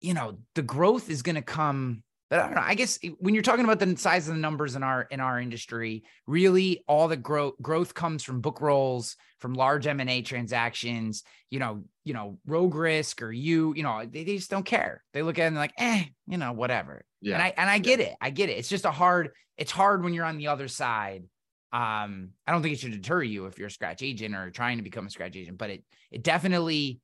[0.00, 2.62] you know, the growth is going to come but I don't know.
[2.64, 5.40] I guess when you're talking about the size of the numbers in our in our
[5.40, 10.22] industry, really all the growth growth comes from book rolls, from large M and A
[10.22, 11.24] transactions.
[11.50, 15.02] You know, you know, Rogue Risk or you, you know, they, they just don't care.
[15.12, 17.04] They look at it and they're like, eh, you know, whatever.
[17.20, 17.34] Yeah.
[17.34, 18.14] And I and I get it.
[18.20, 18.58] I get it.
[18.58, 19.30] It's just a hard.
[19.56, 21.24] It's hard when you're on the other side.
[21.72, 24.78] Um, I don't think it should deter you if you're a scratch agent or trying
[24.78, 27.00] to become a scratch agent, but it it definitely.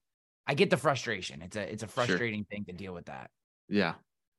[0.49, 1.43] I get the frustration.
[1.43, 2.47] It's a it's a frustrating sure.
[2.51, 3.31] thing to deal with that.
[3.69, 3.95] Yeah,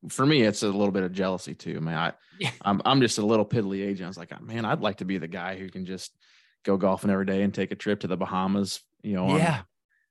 [0.09, 1.77] for me, it's a little bit of jealousy too.
[1.77, 2.51] I mean, I, yeah.
[2.61, 4.05] I'm, I'm just a little piddly agent.
[4.05, 6.15] I was like, man, I'd like to be the guy who can just
[6.63, 9.61] go golfing every day and take a trip to the Bahamas, you know, yeah.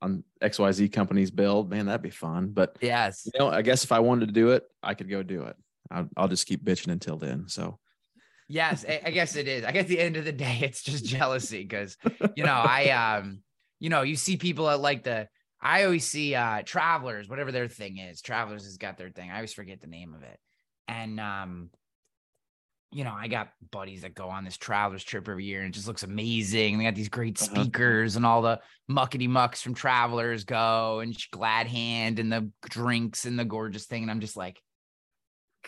[0.02, 1.70] on, on XYZ company's build.
[1.70, 2.48] Man, that'd be fun.
[2.48, 5.22] But yes, you know, I guess if I wanted to do it, I could go
[5.22, 5.56] do it.
[5.90, 7.48] I'll, I'll just keep bitching until then.
[7.48, 7.78] So,
[8.48, 9.64] yes, I guess it is.
[9.64, 11.96] I guess at the end of the day, it's just jealousy because,
[12.36, 13.40] you know, I, um,
[13.78, 15.28] you know, you see people at like the,
[15.60, 18.20] I always see uh travelers, whatever their thing is.
[18.20, 19.30] Travelers has got their thing.
[19.30, 20.38] I always forget the name of it.
[20.86, 21.70] And um,
[22.92, 25.74] you know, I got buddies that go on this travelers trip every year and it
[25.74, 26.78] just looks amazing.
[26.78, 27.62] They got these great uh-huh.
[27.62, 33.24] speakers and all the muckety mucks from travelers go and glad hand and the drinks
[33.24, 34.02] and the gorgeous thing.
[34.02, 34.60] And I'm just like,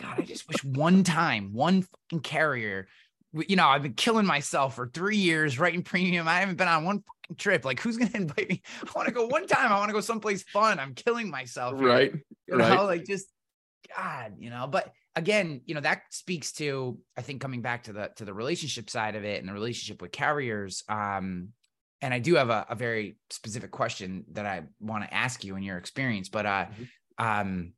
[0.00, 2.87] God, I just wish one time, one fucking carrier
[3.32, 6.26] you know, I've been killing myself for three years writing premium.
[6.26, 7.64] I haven't been on one fucking trip.
[7.64, 8.62] Like, who's gonna invite me?
[8.82, 9.70] I want to go one time.
[9.70, 10.78] I want to go someplace fun.
[10.78, 11.74] I'm killing myself.
[11.76, 12.12] Right.
[12.46, 12.80] You know, right.
[12.80, 13.26] like just
[13.94, 17.92] God, you know, but again, you know, that speaks to, I think coming back to
[17.92, 20.82] the to the relationship side of it and the relationship with carriers.
[20.88, 21.50] Um,
[22.00, 25.56] and I do have a, a very specific question that I want to ask you
[25.56, 27.24] in your experience, but uh mm-hmm.
[27.24, 27.72] um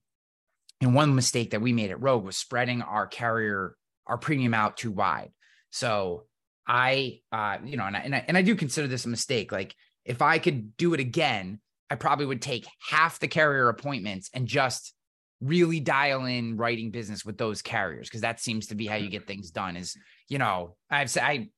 [0.80, 4.76] and one mistake that we made at Rogue was spreading our carrier, our premium out
[4.76, 5.30] too wide.
[5.70, 6.24] So
[6.66, 9.52] I, uh, you know, and I, and I, and I do consider this a mistake.
[9.52, 14.30] Like if I could do it again, I probably would take half the carrier appointments
[14.32, 14.94] and just
[15.40, 19.08] really dial in writing business with those carriers because that seems to be how you
[19.08, 19.76] get things done.
[19.76, 19.96] Is
[20.28, 21.48] you know, I've said I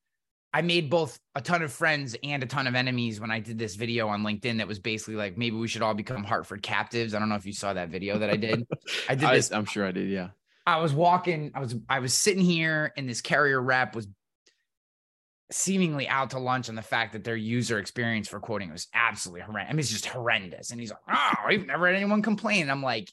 [0.55, 3.59] I made both a ton of friends and a ton of enemies when I did
[3.59, 7.15] this video on LinkedIn that was basically like maybe we should all become Hartford captives.
[7.15, 8.67] I don't know if you saw that video that I did.
[9.09, 9.51] I did this.
[9.51, 10.11] I, I'm sure I did.
[10.11, 10.29] Yeah.
[10.67, 14.07] I was walking, I was I was sitting here and this carrier rep was
[15.51, 19.41] seemingly out to lunch on the fact that their user experience for quoting was absolutely
[19.41, 19.71] horrendous.
[19.71, 20.71] I mean, it's just horrendous.
[20.71, 22.62] And he's like, Oh, I've never had anyone complain.
[22.62, 23.11] And I'm like,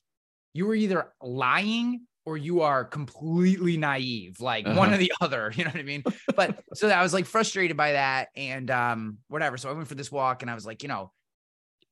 [0.53, 4.77] you were either lying or you are completely naive, like uh-huh.
[4.77, 5.51] one or the other.
[5.55, 6.03] You know what I mean?
[6.35, 9.57] But so I was like frustrated by that and um whatever.
[9.57, 11.11] So I went for this walk and I was like, you know,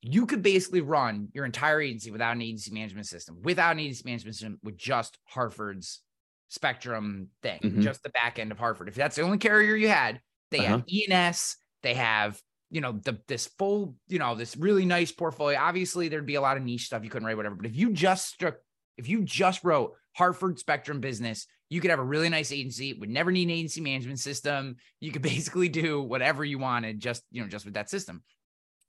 [0.02, 4.04] you could basically run your entire agency without an agency management system, without an agency
[4.06, 6.02] management system, with just Hartford's
[6.50, 7.82] spectrum thing, mm-hmm.
[7.82, 8.88] just the back end of Hartford.
[8.88, 10.22] If that's the only carrier you had,
[10.52, 10.68] they uh-huh.
[10.68, 15.58] have E&S, they have you know the this full you know this really nice portfolio.
[15.60, 17.56] Obviously, there'd be a lot of niche stuff you couldn't write, whatever.
[17.56, 18.56] But if you just struck,
[18.98, 22.94] if you just wrote Hartford Spectrum Business, you could have a really nice agency.
[22.94, 24.78] Would never need an agency management system.
[25.00, 28.24] You could basically do whatever you wanted, just you know, just with that system.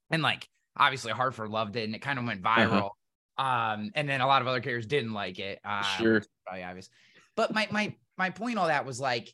[0.09, 2.61] And like obviously Hartford loved it and it kind of went uh-huh.
[2.61, 2.89] viral.
[3.37, 3.73] Uh-huh.
[3.73, 5.59] Um, and then a lot of other carriers didn't like it.
[5.63, 6.23] Uh, sure.
[6.45, 6.89] Probably obvious.
[7.35, 9.33] But my my my point all that was like,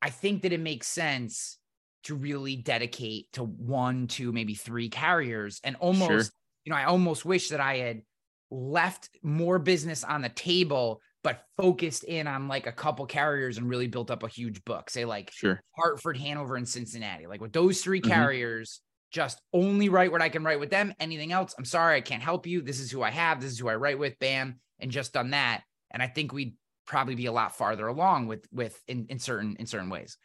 [0.00, 1.58] I think that it makes sense
[2.04, 6.22] to really dedicate to one, two, maybe three carriers, and almost, sure.
[6.64, 8.02] you know, I almost wish that I had
[8.50, 13.68] left more business on the table but focused in on like a couple carriers and
[13.68, 14.88] really built up a huge book.
[14.88, 15.60] Say like sure.
[15.76, 17.26] Hartford, Hanover, and Cincinnati.
[17.26, 18.10] Like with those 3 mm-hmm.
[18.10, 20.94] carriers, just only write what I can write with them.
[21.00, 22.62] Anything else, I'm sorry, I can't help you.
[22.62, 23.40] This is who I have.
[23.40, 24.18] This is who I write with.
[24.18, 25.62] Bam, and just done that.
[25.90, 26.54] And I think we'd
[26.86, 30.16] probably be a lot farther along with with in, in certain in certain ways.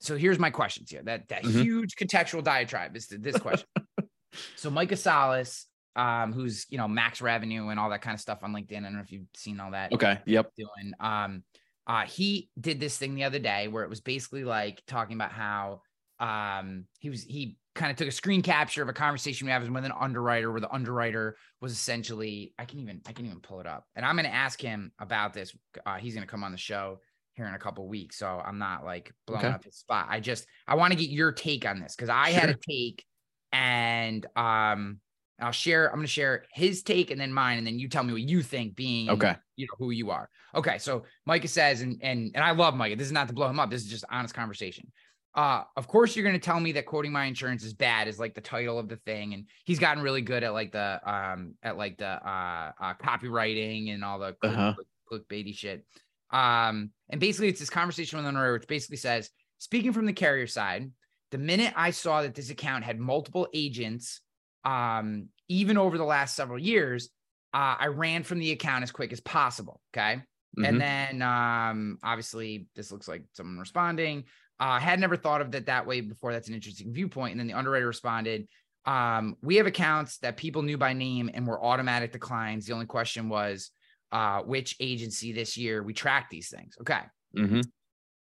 [0.00, 1.02] So here's my questions here.
[1.02, 1.62] That that mm-hmm.
[1.62, 3.68] huge contextual diatribe is this question.
[4.56, 8.40] so Micah Salas, um, who's you know max revenue and all that kind of stuff
[8.42, 8.78] on LinkedIn.
[8.78, 9.92] I don't know if you've seen all that.
[9.92, 10.18] Okay.
[10.26, 10.52] Yep.
[10.56, 10.92] Doing.
[11.00, 11.44] Um,
[11.86, 15.32] uh, he did this thing the other day where it was basically like talking about
[15.32, 15.80] how
[16.20, 19.62] um he was he kind of took a screen capture of a conversation we had
[19.62, 23.60] with an underwriter where the underwriter was essentially I can even I can even pull
[23.60, 23.86] it up.
[23.94, 25.56] And I'm going to ask him about this.
[25.86, 26.98] Uh, he's going to come on the show
[27.34, 29.54] here in a couple weeks, so I'm not like blowing Okay.
[29.54, 30.08] up his spot.
[30.10, 33.04] I just I want to get your take on this cuz I had a take
[33.52, 35.00] and um
[35.40, 38.02] I'll share I'm going to share his take and then mine and then you tell
[38.02, 39.36] me what you think being Okay.
[39.56, 40.28] you know who you are.
[40.54, 42.96] Okay, so Micah says, and and and I love Micah.
[42.96, 43.70] This is not to blow him up.
[43.70, 44.90] This is just honest conversation.
[45.34, 48.18] Uh, of course, you're going to tell me that quoting my insurance is bad is
[48.18, 51.54] like the title of the thing, and he's gotten really good at like the um
[51.62, 54.74] at like the uh, uh copywriting and all the click, Uh-huh.
[55.08, 55.84] click, clickbaity shit.
[56.30, 60.46] Um, and basically, it's this conversation with underwriter, which basically says, speaking from the carrier
[60.46, 60.90] side,
[61.30, 64.20] the minute I saw that this account had multiple agents,
[64.64, 67.08] um, even over the last several years,
[67.54, 69.80] uh, I ran from the account as quick as possible.
[69.94, 70.22] Okay.
[70.58, 70.68] Mhm.
[70.68, 74.24] And then um, obviously this looks like someone responding.
[74.60, 76.32] Uh, I had never thought of that that way before.
[76.32, 77.32] That's an interesting viewpoint.
[77.32, 78.48] And then the underwriter responded,
[78.84, 82.66] um, we have accounts that people knew by name and were automatic declines.
[82.66, 83.70] The only question was
[84.12, 86.76] uh, which agency this year we track these things.
[86.80, 87.00] Okay.
[87.36, 87.60] Mm-hmm.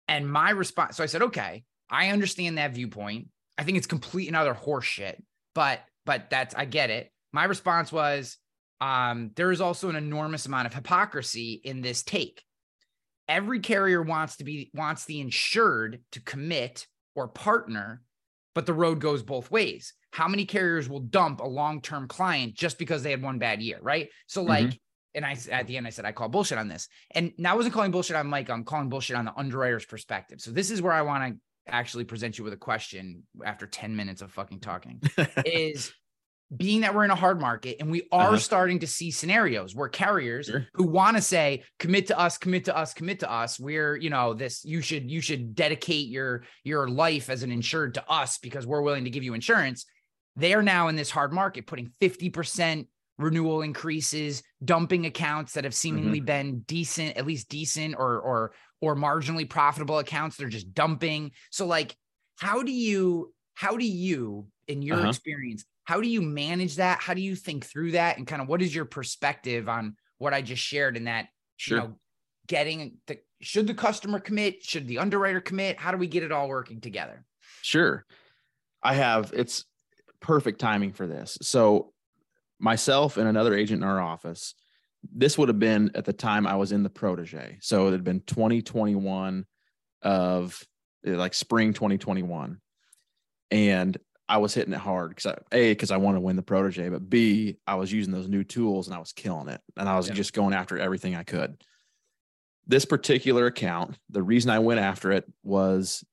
[0.07, 3.27] And my response, so I said, okay, I understand that viewpoint.
[3.57, 5.21] I think it's complete and utter horseshit,
[5.55, 7.11] but but that's I get it.
[7.31, 8.37] My response was,
[8.81, 12.43] um, there is also an enormous amount of hypocrisy in this take.
[13.27, 18.01] Every carrier wants to be wants the insured to commit or partner,
[18.55, 19.93] but the road goes both ways.
[20.09, 23.77] How many carriers will dump a long-term client just because they had one bad year,
[23.79, 24.09] right?
[24.25, 24.79] So like
[25.13, 26.87] and I at the end I said I call bullshit on this.
[27.11, 30.41] And now I wasn't calling bullshit on Mike, I'm calling bullshit on the underwriter's perspective.
[30.41, 31.39] So this is where I want to
[31.71, 35.03] actually present you with a question after 10 minutes of fucking talking
[35.45, 35.93] is
[36.55, 38.37] being that we're in a hard market and we are Uh-huh.
[38.37, 40.67] starting to see scenarios where carriers Sure.
[40.73, 44.09] who want to say commit to us commit to us commit to us we're you
[44.09, 48.39] know this you should you should dedicate your your life as an insured to us
[48.39, 49.85] because we're willing to give you insurance
[50.35, 52.87] they are now in this hard market putting 50%
[53.19, 58.95] renewal increases dumping accounts that have seemingly been decent at least decent or or or
[58.95, 61.95] marginally profitable accounts they're just dumping so like
[62.39, 65.09] how do you how do you in your Uh-huh.
[65.09, 68.47] experience how do you manage that how do you think through that and kind of
[68.47, 71.77] what is your perspective on what i just shared in that Sure.
[71.77, 71.95] you know
[72.47, 76.31] getting the should the customer commit should the underwriter commit how do we get it
[76.31, 77.25] all working together
[77.61, 78.05] Sure.
[78.81, 79.65] I have it's
[80.21, 81.37] perfect timing for this.
[81.41, 81.93] So
[82.59, 84.55] myself and another agent in our office,
[85.13, 87.57] this would have been at the time I was in the protege.
[87.61, 89.45] So it had been 2021
[90.01, 90.61] of
[91.03, 92.59] like spring 2021.
[93.51, 93.97] And
[94.29, 97.09] I was hitting it hard because A, because I want to win the protege, but
[97.09, 99.59] B, I was using those new tools and I was killing it.
[99.75, 100.13] And I was Yeah.
[100.13, 101.59] just going after everything I could.
[102.67, 106.05] This particular account, the reason I went after it was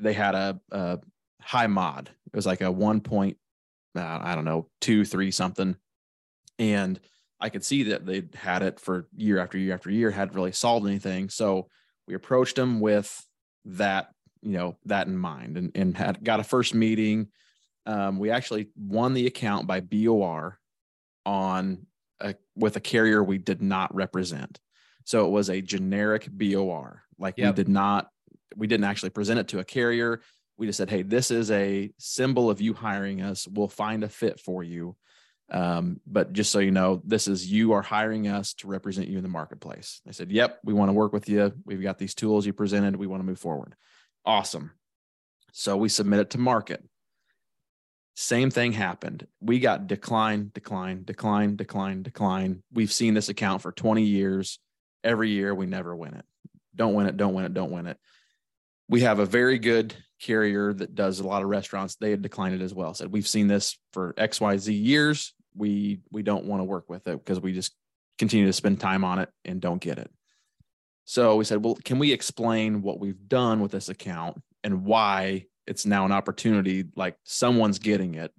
[0.00, 0.98] they had a, a
[1.40, 2.10] high mod.
[2.26, 3.36] It was like a one point,
[3.96, 5.76] uh, I don't know, two, three something.
[6.58, 6.98] And
[7.38, 10.52] I could see that they'd had it for year after year after year, hadn't really
[10.52, 11.30] solved anything.
[11.30, 11.68] So
[12.08, 13.24] we approached them with
[13.66, 14.08] that,
[14.42, 17.28] you know, that in mind and, and had got a first meeting.
[17.86, 20.58] Um, we actually won the account by BOR
[21.26, 21.86] on
[22.20, 24.58] a, with a carrier we did not represent.
[25.04, 27.02] So it was a generic BOR.
[27.18, 27.46] Like Yep.
[27.54, 28.08] we did not,
[28.56, 30.20] we didn't actually present it to a carrier.
[30.58, 33.48] We just said, hey, this is a symbol of you hiring us.
[33.48, 34.96] We'll find a fit for you.
[35.50, 39.16] Um, but just so you know, this is you are hiring us to represent you
[39.16, 40.00] in the marketplace.
[40.06, 41.52] They said, Yep, we want to work with you.
[41.64, 42.94] We've got these tools you presented.
[42.94, 43.74] We want to move forward.
[44.24, 44.70] Awesome.
[45.52, 46.84] So we submit it to market.
[48.20, 49.26] Same thing happened.
[49.40, 52.62] We got decline, decline, decline, decline, decline.
[52.70, 54.58] We've seen this account for 20 years.
[55.02, 56.26] Every year we never win it.
[56.76, 57.96] Don't win it, don't win it, don't win it.
[58.90, 61.96] We have a very good carrier that does a lot of restaurants.
[61.96, 62.92] They had declined it as well.
[62.92, 65.32] Said we've seen this for XYZ years.
[65.56, 67.74] We we don't want to work with it because we just
[68.18, 70.10] continue to spend time on it and don't get it.
[71.06, 75.46] So we said, well, can we explain what we've done with this account and why
[75.70, 76.84] it's now an opportunity?
[76.96, 78.32] Like someone's getting it,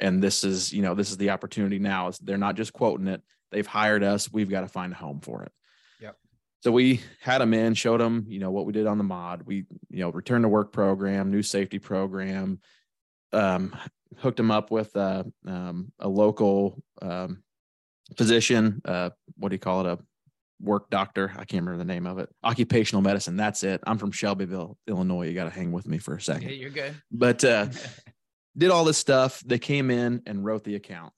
[0.00, 2.08] and this is you know this is the opportunity now.
[2.08, 4.32] Is they're not just quoting it; they've hired us.
[4.32, 5.52] We've got to find a home for it.
[6.00, 6.16] Yep.
[6.62, 9.42] So we had them in, showed them you know what we did on the mod.
[9.44, 12.60] We you know return to work program, new safety program,
[13.34, 13.76] um,
[14.16, 17.42] hooked them up with uh, um, a local um,
[18.16, 18.80] physician.
[18.86, 19.92] Uh, what do you call it?
[19.92, 19.98] A
[20.60, 21.30] work doctor.
[21.32, 22.28] I can't remember the name of it.
[22.44, 23.36] Occupational medicine.
[23.36, 23.80] That's it.
[23.86, 25.26] I'm from Shelbyville, Illinois.
[25.26, 26.50] You got to hang with me for a second.
[26.50, 27.68] you're good But uh,
[28.56, 29.40] did all this stuff.
[29.40, 31.12] They came in and wrote the account.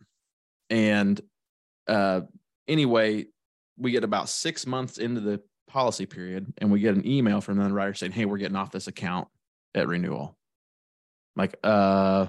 [0.70, 1.20] And
[1.86, 2.22] uh,
[2.68, 3.26] anyway,
[3.76, 7.58] we get about six months into the policy period, and we get an email from
[7.58, 9.28] the underwriter saying, "Hey, we're getting off this account
[9.74, 10.36] at renewal."
[11.36, 12.26] I'm like, uh,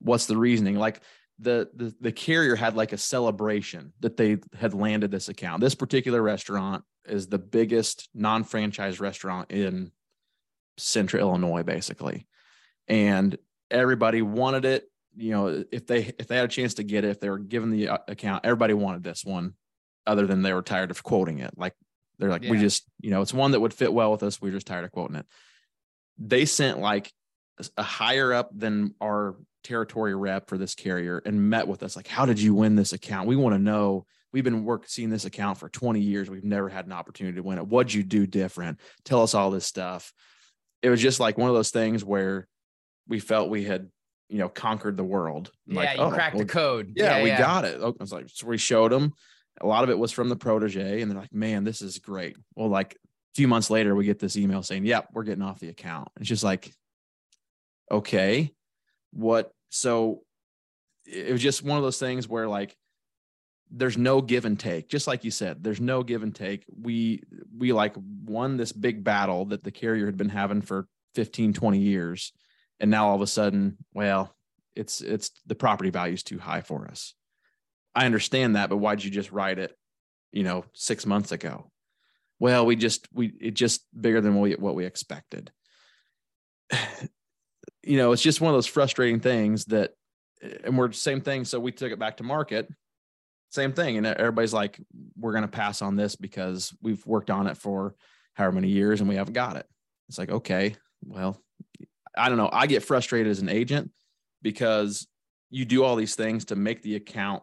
[0.00, 0.76] what's the reasoning?
[0.76, 1.00] Like
[1.42, 5.60] the, the the carrier had like a celebration that they had landed this account.
[5.60, 9.90] This particular restaurant is the biggest non-franchise restaurant in
[10.78, 12.26] central Illinois, basically.
[12.88, 13.36] And
[13.70, 14.84] everybody wanted it.
[15.14, 17.38] You know, if they if they had a chance to get it, if they were
[17.38, 19.54] given the uh, account, everybody wanted this one,
[20.06, 21.52] other than they were tired of quoting it.
[21.56, 21.74] Like
[22.18, 24.40] they're like, we just, you know, it's one that would fit well with us.
[24.40, 25.26] We're just tired of quoting it.
[26.18, 27.12] They sent like
[27.76, 32.08] a higher up than our territory rep for this carrier and met with us like
[32.08, 35.24] how did you win this account we want to know we've been working seeing this
[35.24, 38.26] account for 20 years we've never had an opportunity to win it what'd you do
[38.26, 40.12] different tell us all this stuff
[40.82, 42.48] it was just like one of those things where
[43.06, 43.88] we felt we had
[44.28, 46.92] you know conquered the world Yeah, like, you oh, cracked well, the code.
[46.96, 47.78] yeah, we got it.
[47.80, 49.12] Oh, I was like, so we showed them.
[49.60, 52.36] A lot of it was from the protege, and they're like, man, this is great.
[52.56, 55.60] Well, like a few months later, we get this email saying, yep, we're getting off
[55.60, 56.08] the account.
[56.18, 56.72] It's just like,
[57.90, 58.52] okay,
[59.12, 59.52] what?
[59.70, 60.22] So
[61.06, 62.76] it was just one of those things where like
[63.70, 64.88] there's no give and take.
[64.88, 66.64] Just like you said there's no give and take.
[66.68, 67.22] We
[67.56, 71.78] we like won this big battle that the carrier had been having for 15 20
[71.78, 72.32] years.
[72.78, 74.34] And now all of a sudden well
[74.76, 77.14] it's it's the property value is too high for us.
[77.94, 79.76] I understand that but why'd you just write it
[80.32, 81.70] you know six months ago?
[82.38, 85.50] Well we just we it just bigger than what we, what we expected
[87.82, 89.92] you know it's just one of those frustrating things that
[90.64, 91.44] and we're the same thing.
[91.44, 92.68] So we took it back to market
[93.52, 93.98] same thing.
[93.98, 94.80] And everybody's like
[95.16, 97.94] we're going to pass on this because we've worked on it for
[98.34, 99.66] however many years and we haven't got it.
[100.08, 101.40] It's like okay well
[102.16, 102.50] i don't know.
[102.52, 103.90] I get frustrated as an agent
[104.40, 105.06] because
[105.50, 107.42] you do all these things to make the account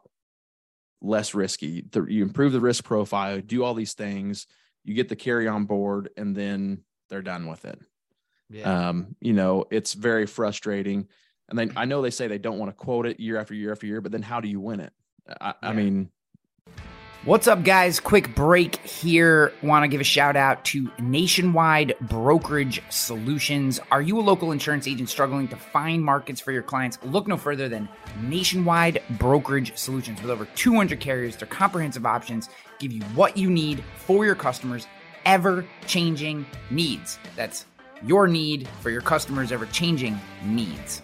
[1.02, 1.86] less risky.
[1.94, 4.48] You improve the risk profile do all these things
[4.84, 7.80] you get the carry on board and then they're done with it
[8.50, 8.90] Yeah.
[8.90, 11.08] um, you know, it's very frustrating.
[11.50, 13.72] And then I know they say they don't want to quote it year after year
[13.72, 14.94] after year, but then how do you win it?
[15.42, 16.10] I, I mean,
[17.26, 18.00] What's up, guys?
[18.00, 19.52] Quick break here.
[19.62, 23.78] Want to give a shout out to Nationwide Brokerage Solutions.
[23.92, 26.98] Are you a local insurance agent struggling to find markets for your clients?
[27.04, 27.90] Look no further than
[28.22, 30.22] Nationwide Brokerage Solutions.
[30.22, 32.48] With over 200 carriers, their comprehensive options
[32.80, 34.88] give you what you need for your customers'
[35.26, 37.20] ever changing needs.
[37.36, 37.66] That's
[38.06, 41.02] your need for your customers' ever changing needs.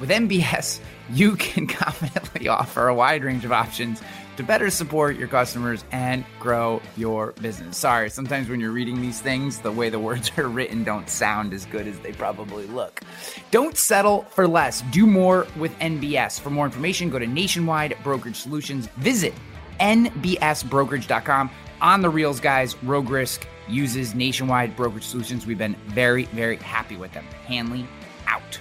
[0.00, 4.00] With NBS, you can confidently offer a wide range of options
[4.36, 7.76] to better support your customers and grow your business.
[7.76, 11.52] Sorry, sometimes when you're reading these things, the way the words are written don't sound
[11.52, 13.02] as good as they probably look.
[13.50, 14.80] Don't settle for less.
[14.92, 16.40] Do more with NBS.
[16.40, 18.86] For more information, go to Nationwide Brokerage Solutions.
[18.96, 19.34] Visit
[19.78, 21.50] nbsbrokerage.com.
[21.82, 25.46] On the reels, guys, Rogue Risk uses Nationwide Brokerage Solutions.
[25.46, 27.24] We've been very, very happy with them.
[27.46, 27.86] Hanley
[28.26, 28.58] out.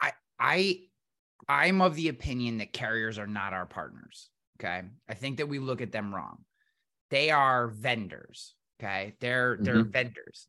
[0.00, 0.80] I I
[1.48, 4.28] I'm of the opinion that carriers are not our partners.
[4.60, 4.82] Okay.
[5.08, 6.44] I think that we look at them wrong.
[7.10, 8.54] They are vendors.
[8.80, 9.14] Okay.
[9.20, 10.48] They're they're vendors.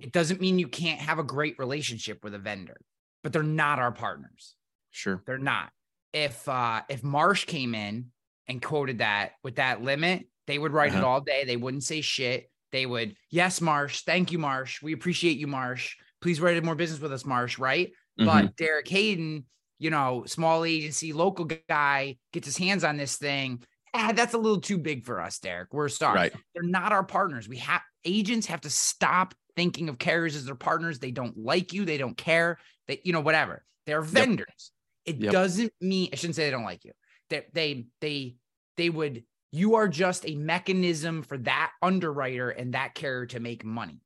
[0.00, 2.80] It doesn't mean you can't have a great relationship with a vendor,
[3.22, 4.54] but they're not our partners.
[4.90, 5.22] sure.
[5.26, 5.70] They're not.
[6.12, 8.06] If uh if Marsh came in
[8.48, 11.06] and quoted that with that limit, they would write it Uh-huh.
[11.06, 11.44] all day.
[11.44, 12.50] They wouldn't say shit.
[12.72, 14.02] They would, yes, Marsh.
[14.02, 14.82] Thank you, Marsh.
[14.82, 15.96] We appreciate you, Marsh.
[16.20, 17.58] Please write more business with us, Marsh.
[17.58, 17.92] Right.
[18.18, 18.26] Mhm.
[18.26, 19.44] But Derek Hayden,
[19.78, 23.62] you know, small agency, local guy, gets his hands on this thing.
[23.94, 25.72] Ah, that's a little too big for us, Derek.
[25.72, 26.14] We're sorry.
[26.16, 26.32] right.
[26.54, 27.48] They're not our partners.
[27.48, 30.98] We have agents have to stop thinking of carriers as their partners.
[31.00, 31.84] They don't like you.
[31.84, 32.58] They don't care.
[32.86, 33.64] They, you know, whatever.
[33.86, 34.70] They're vendors.
[35.04, 35.32] It Yep.
[35.32, 36.92] doesn't mean I shouldn't say they don't like you.
[37.30, 38.36] They, they, they,
[38.76, 39.24] they would.
[39.52, 44.00] You are just a mechanism for that underwriter and that carrier to make money.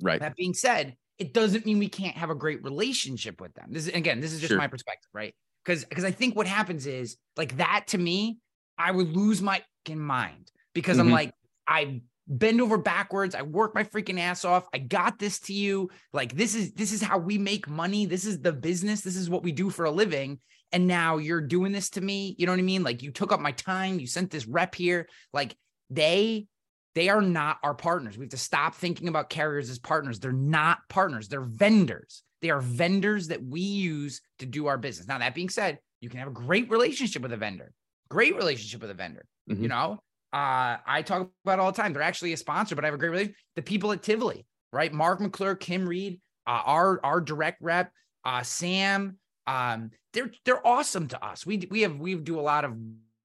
[0.00, 0.20] Right.
[0.20, 3.66] That being said, it doesn't mean we can't have a great relationship with them.
[3.70, 4.58] This is again, this is just Sure.
[4.58, 5.34] my perspective, right?
[5.64, 8.38] Because because I think what happens is like that to me,
[8.78, 11.12] I would lose my fucking mind because I'm Mhm.
[11.12, 11.32] like,
[11.66, 14.66] I bend over backwards, I work my freaking ass off.
[14.74, 15.90] I got this to you.
[16.12, 18.06] Like this is this is how we make money.
[18.06, 19.00] This is the business.
[19.02, 20.40] This is what we do for a living.
[20.72, 22.34] And now you're doing this to me.
[22.38, 22.82] You know what I mean?
[22.82, 25.08] Like you took up my time, you sent this rep here.
[25.32, 25.56] Like
[25.90, 26.46] they
[26.94, 28.16] they are not our partners.
[28.16, 30.18] We have to stop thinking about carriers as partners.
[30.18, 32.22] They're not partners, they're vendors.
[32.42, 35.06] They are vendors that we use to do our business.
[35.06, 37.72] Now, that being said, you can have a great relationship with a vendor,
[38.08, 39.26] great relationship with a vendor.
[39.46, 39.68] You Mhm.
[39.68, 39.92] know,
[40.32, 41.92] uh, I talk about it all the time.
[41.92, 43.38] They're actually a sponsor, but I have a great relationship.
[43.56, 44.92] The people at Tivoli, right?
[44.92, 47.92] Mark McClure, Kim Reed, uh, our our direct rep,
[48.24, 49.18] uh, Sam.
[49.46, 51.46] Um, they're they're awesome to us.
[51.46, 52.74] We we have we do a lot of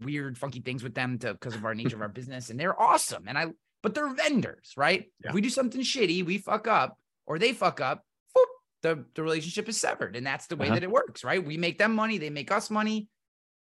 [0.02, 2.80] weird, funky things with them to because of our nature of our business, and they're
[2.80, 3.26] awesome.
[3.28, 3.48] And I,
[3.84, 5.12] but they're vendors, right?
[5.24, 5.30] Yeah.
[5.30, 8.04] If we do something shitty, we fuck up, or they fuck up,
[8.36, 8.50] whoop,
[8.82, 10.76] the the relationship is severed, and that's the way Uh-huh.
[10.76, 11.44] that it works, right?
[11.44, 13.08] We make them money, they make us money,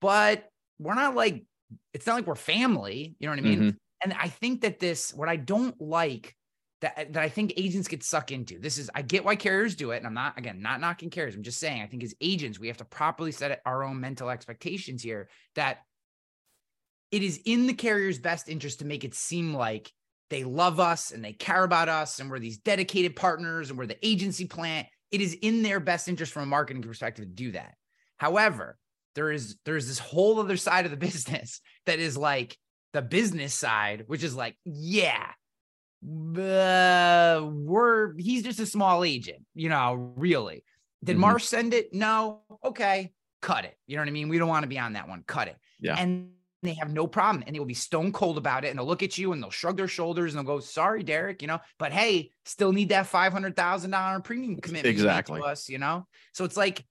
[0.01, 0.49] but
[0.80, 1.43] we're not like
[1.93, 3.16] it's not like we're family.
[3.20, 3.60] You know what I mean?
[3.62, 3.78] Mhm.
[4.03, 6.36] And I think that this, what I don't like
[6.82, 8.60] that uh, that I think agents get sucked into.
[8.60, 11.36] This is I get why carriers do it, and I'm not again not knocking carriers.
[11.36, 14.30] I'm just saying I think as agents we have to properly set our own mental
[14.30, 15.80] expectations here that
[17.12, 19.92] it is in the carrier's best interest to make it seem like
[20.30, 23.86] they love us and they care about us and we're these dedicated partners and we're
[23.86, 24.88] the agency plant.
[25.10, 27.76] It is in their best interest from a marketing perspective to do that.
[28.18, 28.78] However,
[29.16, 32.58] there is there's this whole other side of the business that is like
[32.94, 35.32] the business side, which is like, yeah,
[36.04, 40.64] uh, we're he's just a small agent, you know, really.
[41.04, 41.22] Did Mhm.
[41.22, 41.93] Marsh send it?
[41.93, 42.41] No.
[42.64, 43.78] Okay, cut it.
[43.88, 44.30] You know what I mean?
[44.30, 45.24] We don't want to be on that one.
[45.26, 45.58] Cut it.
[45.80, 45.95] Yeah.
[45.98, 46.32] And
[46.64, 49.04] they have no problem and they will be stone cold about it and they'll look
[49.04, 51.91] at you and they'll shrug their shoulders and they'll go, sorry, Derek, you know, but
[51.91, 55.39] hey, still need that $500,000 premium commitment Exactly.
[55.39, 56.08] to us, you know?
[56.34, 56.84] So it's like,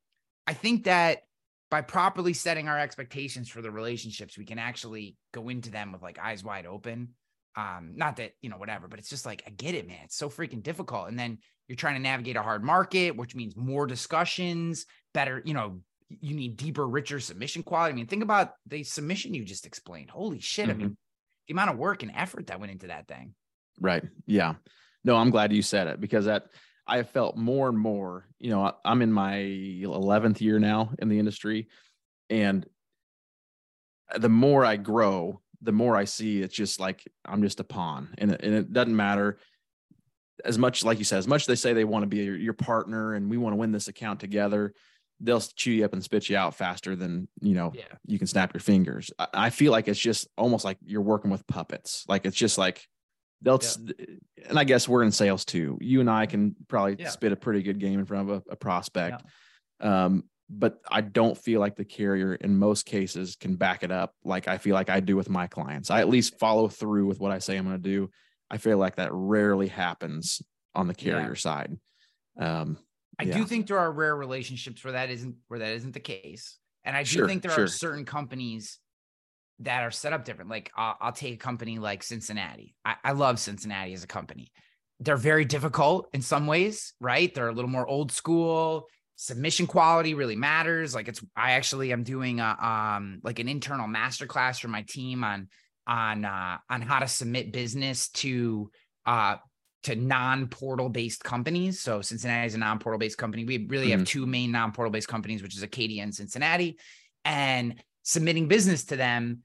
[0.47, 1.23] I think that
[1.69, 6.01] by properly setting our expectations for the relationships, we can actually go into them with
[6.01, 7.15] like eyes wide open.
[7.57, 10.01] Um, not that, you know, whatever, but it's just like, I get it, man.
[10.05, 11.09] It's so freaking difficult.
[11.09, 11.39] And then
[11.69, 14.85] you're trying to navigate a hard market, which means more discussions,
[15.15, 17.93] better, you know, you need deeper, richer submission quality.
[17.93, 20.11] I mean, think about the submission you just explained.
[20.11, 20.69] Holy shit.
[20.69, 20.97] I mean,
[21.49, 23.35] the amount of work and effort that went into that thing.
[23.81, 24.05] Right.
[24.27, 24.55] Yeah.
[25.03, 26.45] No, I'm glad you said it because that
[26.87, 30.93] I have felt more and more, you know, I- I'm in my 11th year now
[30.99, 31.69] in the industry
[32.31, 32.67] and
[34.17, 38.15] the more I grow, the more I see it's just like I'm just a pawn
[38.19, 39.39] and it, and it doesn't matter
[40.45, 42.37] as much like you said, as much as they say they want to be your,
[42.37, 44.75] your partner and we want to win this account together,
[45.21, 47.85] they'll chew you up and spit you out faster than, you know, Yeah.
[48.07, 49.11] you can snap your fingers.
[49.19, 52.05] I, I feel like it's just almost like you're working with puppets.
[52.07, 52.87] Like it's just like
[53.41, 53.79] they'll, s
[54.49, 55.79] and I guess we're in sales too.
[55.81, 57.09] You and I can probably Yeah.
[57.09, 59.23] spit a pretty good game in front of a, a prospect.
[59.81, 64.15] Um, but I don't feel like the carrier in most cases can back it up
[64.25, 65.91] like I feel like I do with my clients.
[65.91, 68.11] I at least follow through with what I say I'm going to do.
[68.51, 70.41] I feel like that rarely happens
[70.75, 71.13] on the Yeah.
[71.13, 71.77] carrier side.
[72.39, 72.79] Um,
[73.19, 73.35] I Yeah.
[73.39, 76.97] do think there are rare relationships where that isn't where that isn't the case, and
[76.97, 77.65] I do Sure, think there sure.
[77.65, 78.79] are certain companies
[79.61, 80.51] that are set up different.
[80.51, 82.77] Like I'll, I'll take a company like Cincinnati.
[82.85, 84.53] I, I love Cincinnati as a company.
[85.01, 87.35] They're very difficult in some ways, right?
[87.35, 88.87] They're a little more old school.
[89.17, 90.95] Submission quality really matters.
[90.95, 95.25] Like it's I actually am doing a um like an internal masterclass for my team
[95.25, 95.49] on
[95.87, 98.71] on uh on how to submit business to
[99.07, 99.37] uh
[99.85, 101.81] to non-portal based companies.
[101.81, 103.45] So Cincinnati is a non-portal based company.
[103.45, 106.79] We really have two main non-portal based companies, which is Acadia and Cincinnati.
[107.25, 109.43] And submitting business to them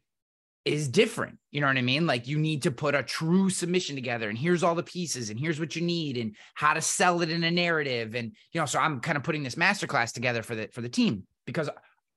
[0.64, 1.38] is different.
[1.50, 2.06] You know what I mean?
[2.06, 5.40] Like you need to put a true submission together and here's all the pieces and
[5.40, 8.16] here's what you need and how to sell it in a narrative.
[8.16, 10.90] And you know, so I'm kind of putting this masterclass together for the for the
[10.90, 11.70] team because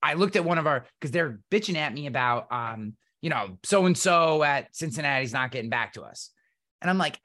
[0.02, 3.56] I looked at one of our because they're bitching at me about um, you know,
[3.62, 6.30] so and so at Cincinnati's not getting back to us.
[6.82, 7.18] And I'm like,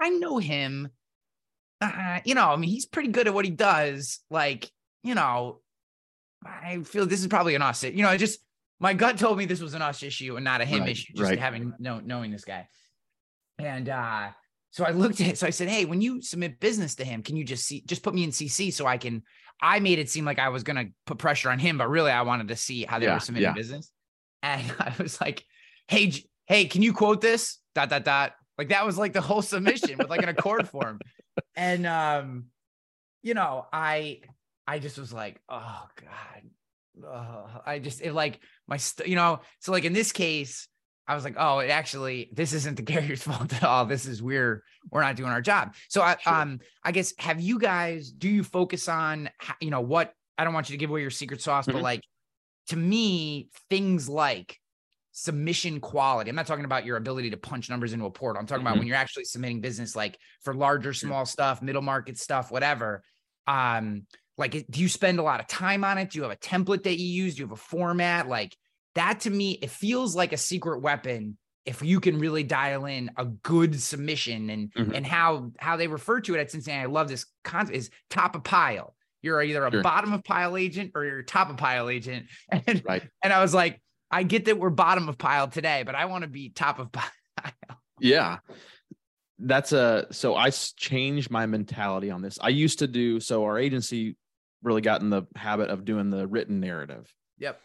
[0.00, 0.88] I know him.
[1.80, 4.18] Uh, you know, I mean, he's pretty good at what he does.
[4.30, 4.68] Like,
[5.04, 5.60] you know,
[6.44, 7.84] I feel this is probably an us.
[7.84, 8.40] You know, I just
[8.80, 11.12] my gut told me this was an us issue and not a him Right, issue,
[11.14, 11.38] just right.
[11.38, 12.68] having know, knowing this guy.
[13.58, 14.30] And uh
[14.70, 15.38] so I looked at it.
[15.38, 18.02] So I said, Hey, when you submit business to him, can you just see just
[18.02, 19.22] put me in CC so I can
[19.60, 22.22] I made it seem like I was gonna put pressure on him, but really I
[22.22, 23.54] wanted to see how they Yeah, were submitting yeah.
[23.54, 23.90] business.
[24.42, 25.44] And I was like,
[25.88, 26.12] Hey,
[26.46, 27.58] hey, can you quote this?
[27.74, 28.34] Dot dot dot.
[28.56, 31.02] Like that was like the whole submission with like an ACORD form.
[31.56, 32.46] And um,
[33.22, 34.20] you know, I
[34.66, 36.50] I just was like, oh God.
[37.04, 37.62] Ugh.
[37.66, 40.68] I just it like my st- you know, so like in this case,
[41.06, 43.86] I was like, oh, it actually, this isn't the carrier's fault at all.
[43.86, 45.74] This is we're we're not doing our job.
[45.88, 46.34] So I Sure.
[46.34, 49.30] um I guess have you guys do you focus on
[49.60, 51.82] you know what I don't want you to give away your secret sauce, but Mhm.
[51.82, 52.02] like
[52.68, 54.58] to me, things like
[55.12, 56.28] submission quality.
[56.30, 58.38] I'm not talking about your ability to punch numbers into a portal.
[58.40, 58.80] I'm talking about Mhm.
[58.80, 63.02] when you're actually submitting business, like for larger, small stuff, middle market stuff, whatever.
[63.46, 64.06] Um,
[64.38, 66.10] like, do you spend a lot of time on it?
[66.10, 67.34] Do you have a template that you use?
[67.34, 68.28] Do you have a format?
[68.28, 68.56] Like
[68.94, 71.36] that to me, it feels like a secret weapon
[71.66, 74.94] if you can really dial in a good submission and Mhm.
[74.94, 76.84] and how how they refer to it at Cincinnati.
[76.84, 78.94] I love this concept is top of pile.
[79.20, 79.82] You're either a Sure.
[79.82, 82.26] bottom of pile agent or you're top of pile agent.
[82.66, 83.02] And Right.
[83.22, 86.22] and I was like, I get that we're bottom of pile today, but I want
[86.22, 87.10] to be top of pile.
[88.00, 88.38] Yeah.
[89.40, 92.38] That's a so I changed my mentality on this.
[92.40, 94.16] I used to do so our agency
[94.62, 97.12] really got in the habit of doing the written narrative.
[97.38, 97.60] Yep.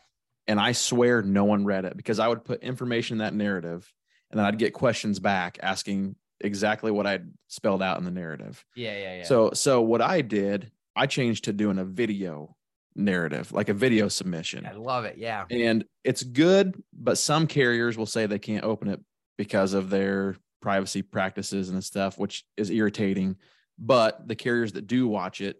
[0.48, 3.92] And I swear no one read it because I would put information in that narrative
[4.30, 8.64] and then I'd get questions back asking exactly what I'd spelled out in the narrative.
[8.76, 9.24] Yeah, yeah, yeah.
[9.24, 12.56] So so what I did I changed to doing a video
[12.96, 14.66] narrative, like a video submission.
[14.66, 15.18] I love it.
[15.18, 15.46] Yeah.
[15.50, 19.00] And it's good, but some carriers will say they can't open it
[19.38, 23.38] because of their privacy practices and stuff, which is irritating.
[23.80, 25.58] But the carriers that do watch it,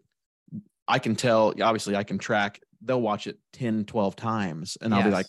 [0.88, 4.78] I can tell, obviously, I can track, they'll watch it 10, 12 times.
[4.82, 5.28] And I'll be like,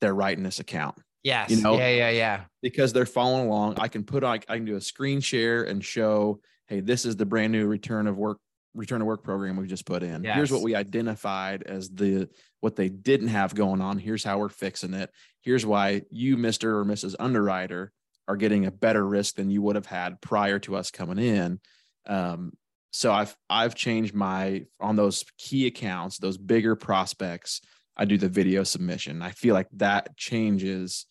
[0.00, 1.50] they're writing this account Yes.
[1.50, 2.40] You know- yeah, yeah, yeah.
[2.62, 3.78] because they're following along.
[3.80, 7.16] I can put on, I can do a screen share and show, hey, this is
[7.16, 8.38] the brand new return of work,
[8.74, 10.22] return to work program we just put in.
[10.34, 12.28] Here's what we identified as the
[12.60, 13.98] what they didn't have going on.
[13.98, 15.10] Here's how we're fixing it.
[15.42, 16.64] Here's why you, Mr.
[16.74, 17.14] or Mrs.
[17.18, 17.92] Underwriter,
[18.28, 21.60] are getting a better risk than you would have had prior to us coming in.
[22.06, 22.52] Um,
[22.94, 27.60] so I've I've changed my on those key accounts, those bigger prospects.
[27.96, 29.20] I do the video submission.
[29.20, 31.06] I feel like that changes.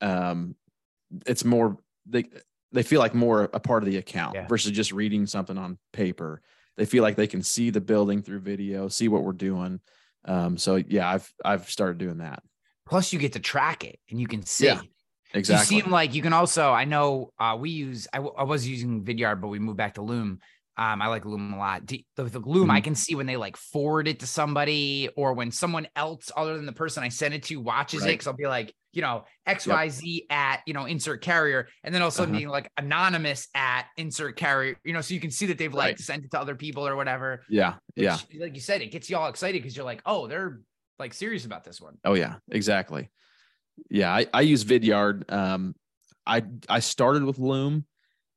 [0.00, 0.54] Um,
[1.26, 2.26] it's more they
[2.70, 4.46] they feel like more a part of the account Yeah.
[4.46, 6.42] versus just reading something on paper.
[6.76, 9.80] They feel like they can see the building through video, see what we're doing.
[10.26, 12.40] Um, so yeah, I've I've started doing that.
[12.88, 14.66] Plus, you get to track it and you can see.
[14.66, 14.80] Yeah,
[15.34, 15.76] Exactly.
[15.76, 16.70] You seem like you can also.
[16.70, 18.06] I know uh, we use.
[18.12, 20.38] I, w- I was using Vidyard, but we moved back to Loom.
[20.78, 21.86] Um, I like Loom a lot.
[21.86, 22.84] The, the Loom, I Mhm.
[22.84, 26.66] can see when they like forward it to somebody, or when someone else other than
[26.66, 28.08] the person I sent it to watches it.
[28.08, 31.94] Because I'll be like, you know, X Y Z at you know insert carrier, and
[31.94, 32.40] then all of a sudden Uh-huh.
[32.40, 34.76] being like anonymous at insert carrier.
[34.84, 35.98] You know, so you can see that they've like Right.
[35.98, 37.42] sent it to other people or whatever.
[37.48, 37.76] yeah.
[37.94, 38.18] Yeah.
[38.38, 40.60] like you said, it gets you all excited because you're like, oh, they're
[40.98, 41.96] like serious about this one.
[42.04, 43.10] Oh yeah, exactly.
[43.90, 45.30] Yeah, I, I use Vidyard.
[45.32, 45.74] Um,
[46.26, 47.86] I I started with Loom,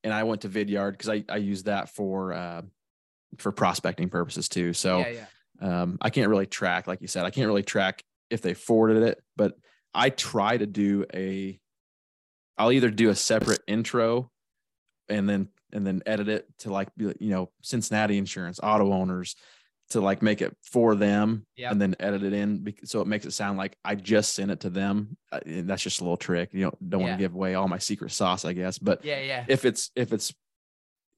[0.03, 2.61] and I went to Vidyard because I I use that for uh,
[3.37, 4.73] for prospecting purposes too.
[4.73, 5.25] So yeah,
[5.61, 5.81] yeah.
[5.81, 9.03] um, I can't really track, like you said, I can't really track if they forwarded
[9.03, 9.53] it, but
[9.93, 11.59] I try to do a.
[12.57, 14.31] I'll either do a separate intro,
[15.07, 19.35] and then and then edit it to like like, you know Cincinnati Insurance auto owners
[19.89, 21.71] to like make it for them Yep.
[21.71, 24.59] and then edit it in so it makes it sound like I just sent it
[24.61, 25.17] to them.
[25.31, 26.49] And that's just a little trick.
[26.53, 28.77] You know, don't want to give away all my secret sauce, I guess.
[28.77, 29.45] But Yeah, yeah.
[29.47, 30.33] if it's if it's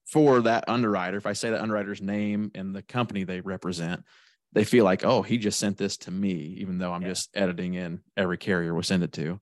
[0.07, 4.03] for that underwriter, if I say the underwriter's name and the company they represent,
[4.53, 7.09] they feel like, oh, he just sent this to me, even though I'm Yeah.
[7.09, 9.39] just editing in every carrier we send it to.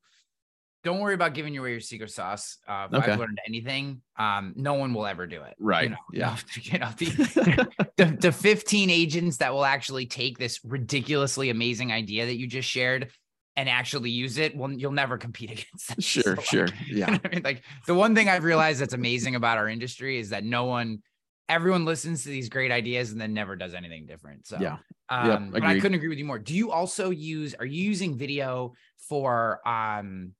[0.90, 2.58] Don't worry about giving away your secret sauce.
[2.68, 3.12] Uh, Okay.
[3.12, 5.54] I've learned anything, um, no one will ever do it.
[5.60, 6.38] Right, You know, yeah.
[6.64, 7.68] you know, the,
[7.98, 12.68] the, the 15 agents that will actually take this ridiculously amazing idea that you just
[12.68, 13.12] shared
[13.56, 15.98] and actually use it, well, you'll never compete against them.
[16.00, 16.68] Sure, So, like, sure.
[16.88, 17.18] you know Yeah.
[17.24, 20.44] I mean, like the one thing I've realized that's amazing about our industry is that
[20.44, 21.04] no one,
[21.48, 24.48] everyone listens to these great ideas and then never does anything different.
[24.48, 24.78] So Yeah.
[25.10, 26.40] um, but I couldn't agree with you more.
[26.40, 27.54] Do you also use?
[27.60, 28.74] Are you using video
[29.08, 30.34] for um?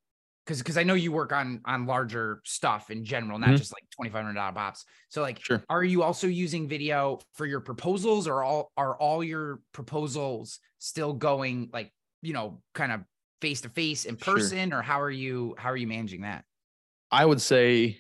[0.50, 3.58] Because because I know you work on on larger stuff in general, not Mhm.
[3.58, 4.84] just like twenty five hundred dollar pops.
[5.10, 5.64] So like, Sure.
[5.70, 11.14] are you also using video for your proposals, or all are all your proposals still
[11.14, 11.94] going like
[12.24, 13.02] you know kind of
[13.42, 14.34] face to face in Sure.
[14.34, 16.46] person, or how are you how are you managing that?
[17.12, 18.00] I would say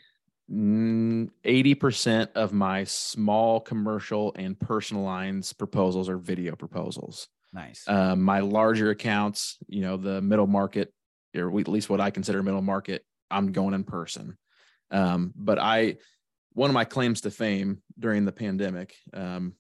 [0.51, 7.27] mm, 80% of my small commercial and personal lines proposals are video proposals.
[7.53, 7.87] Nice.
[7.87, 10.91] Um, my larger accounts, you know, the middle market,
[11.35, 14.37] or at least what I consider middle market, I'm going in person.
[14.91, 15.97] Um, but I,
[16.53, 19.53] one of my claims to fame during the pandemic um,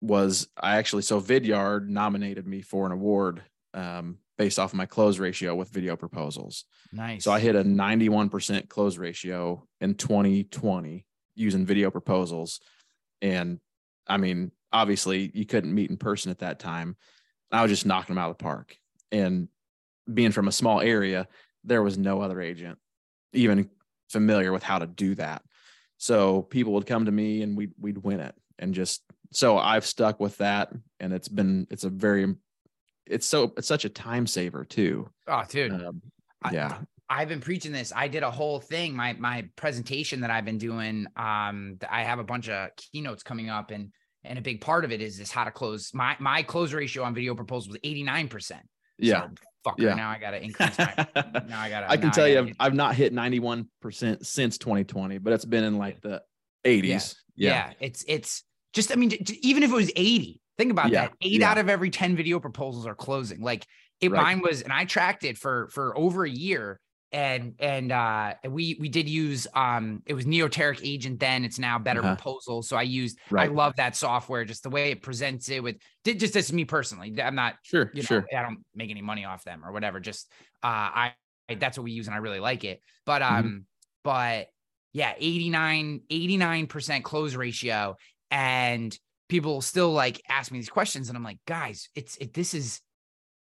[0.00, 3.42] was I actually, so Vidyard nominated me for an award
[3.74, 6.64] um, based off of my close ratio with video proposals.
[6.92, 7.24] nice.
[7.24, 11.04] So I hit a 91% close ratio in 2020
[11.34, 12.60] using video proposals.
[13.20, 13.58] And
[14.06, 16.96] I mean, obviously you couldn't meet in person at that time.
[17.50, 18.76] I was just knocking them out of the park.
[19.12, 19.48] And
[20.12, 21.28] being from a small area,
[21.64, 22.78] there was no other agent
[23.32, 23.68] even
[24.08, 25.42] familiar with how to do that.
[25.98, 28.34] So people would come to me and we'd we'd win it.
[28.58, 29.02] And just
[29.32, 30.72] so I've stuck with that.
[31.00, 32.34] And it's been it's a very
[33.06, 35.08] it's so it's such a time saver too.
[35.28, 35.72] oh, dude.
[35.72, 36.02] Um,
[36.52, 36.78] yeah.
[37.08, 37.92] I've been preaching this.
[37.94, 38.94] I did a whole thing.
[38.94, 41.06] My my presentation that I've been doing.
[41.16, 43.92] Um, I have a bunch of keynotes coming up, and
[44.24, 45.92] and a big part of it is this how to close.
[45.94, 48.62] My my close ratio on video proposals was eighty nine percent.
[49.66, 49.72] Yeah.
[49.72, 49.88] fucker.
[49.90, 49.94] Yeah.
[49.94, 50.94] Now I gotta increase my.
[51.48, 51.90] now I gotta.
[51.90, 53.66] I can tell you, I've, I've not hit 91%
[54.24, 56.22] since 2020, but it's been in like the
[56.64, 57.14] 80s.
[57.34, 57.68] yeah.
[57.68, 57.72] Yeah.
[57.80, 58.92] it's it's just.
[58.92, 59.12] I mean,
[59.42, 61.12] even if it was eighty, think about Yeah, that.
[61.22, 61.50] Eight yeah.
[61.50, 63.40] out of every ten video proposals are closing.
[63.40, 63.64] Like
[64.00, 64.22] it, Right.
[64.22, 66.80] mine was, and I tracked it for for over a year.
[67.12, 71.78] And and uh we we did use um it was Neoteric Agent then it's now
[71.78, 72.16] Better Uh-huh.
[72.16, 75.76] Proposal so I used I love that software just the way it presents it with
[76.04, 77.90] did just as me personally I'm not Sure.
[77.94, 78.26] you know, sure.
[78.36, 80.00] I don't make any money off them or whatever.
[80.00, 80.30] Just
[80.64, 81.14] uh I,
[81.48, 82.82] I that's what we use and I really like it.
[83.04, 83.38] But Mhm.
[83.38, 83.66] um,
[84.02, 84.48] but
[84.92, 87.96] yeah, 89, 89% close ratio.
[88.30, 88.98] And
[89.28, 92.32] people still like ask me these questions, and I'm like, guys, it's it.
[92.34, 92.80] This is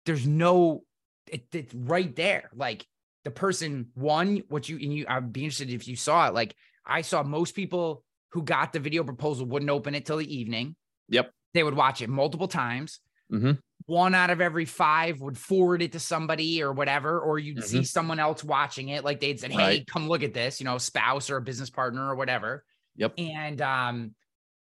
[0.06, 0.84] there's no
[1.28, 2.50] it, it's right there.
[2.56, 2.86] Like
[3.24, 6.34] the person one, what you and you, I'd be interested if you saw it.
[6.34, 6.56] Like
[6.86, 10.76] I saw most people who got the video proposal wouldn't open it till the evening.
[11.10, 11.32] Yep.
[11.54, 13.00] They would watch it multiple times.
[13.32, 13.60] Mhm.
[13.86, 17.84] One out of every five would forward it to somebody or whatever, or you'd see
[17.84, 19.04] someone else watching it.
[19.04, 19.88] Like they'd said, Hey, Right.
[19.88, 22.64] come look at this, you know, spouse or a business partner or whatever.
[22.96, 23.14] Yep.
[23.18, 24.16] And um,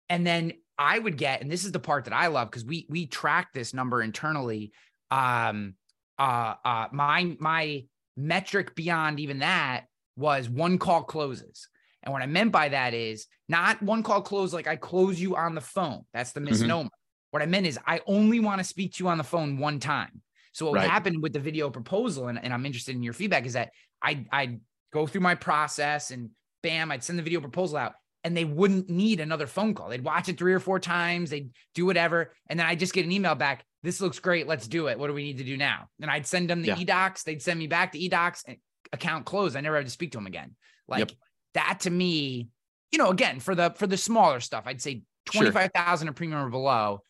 [0.09, 2.85] and then I would get, and this is the part that I love because we
[2.89, 4.71] we track this number internally.
[5.11, 5.75] Um,
[6.19, 7.85] uh, uh, my my
[8.17, 11.69] metric beyond even that was one call closes.
[12.03, 15.35] And what I meant by that is not one call close like I close you
[15.35, 16.03] on the phone.
[16.13, 16.49] That's the mm-hmm.
[16.49, 16.89] misnomer.
[17.31, 19.79] What I meant is I only want to speak to you on the phone one
[19.79, 20.21] time.
[20.53, 20.89] So what Right.
[20.89, 23.69] happened with the video proposal, and, and I'm interested in your feedback, is that
[24.01, 24.59] I I'd
[24.91, 26.31] go through my process and
[26.63, 27.93] bam, I'd send the video proposal out
[28.27, 29.87] and they wouldn't need another phone call.
[29.89, 32.33] They'd watch it three or four times, they'd do whatever.
[32.49, 33.63] And then I just get an email back.
[33.83, 34.47] This looks great.
[34.47, 34.99] Let's do it.
[34.99, 35.87] What do we need to do now?
[36.01, 36.75] And I'd send them the Yeah.
[36.75, 37.23] eDocs.
[37.23, 38.57] They'd send me back the eDocs and
[38.91, 39.55] account closed.
[39.55, 40.55] I never had to speak to them again.
[40.89, 41.11] Like Yep.
[41.53, 42.49] that to me,
[42.91, 45.41] you know, again, for the for the smaller stuff, I'd say Sure.
[45.43, 47.01] 25,000 or premium or below.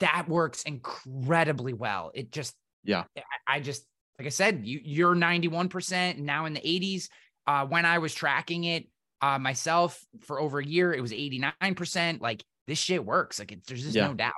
[0.00, 2.10] That works incredibly well.
[2.14, 2.54] It just
[2.84, 3.04] Yeah.
[3.16, 3.84] I, I just
[4.18, 7.08] like I said, you you're 91% now in the 80s.
[7.46, 8.88] Uh when I was tracking it
[9.20, 12.20] uh myself for over a year, it was 89%.
[12.20, 13.38] Like this shit works.
[13.38, 14.08] Like it's there's just Yeah.
[14.08, 14.34] no doubt.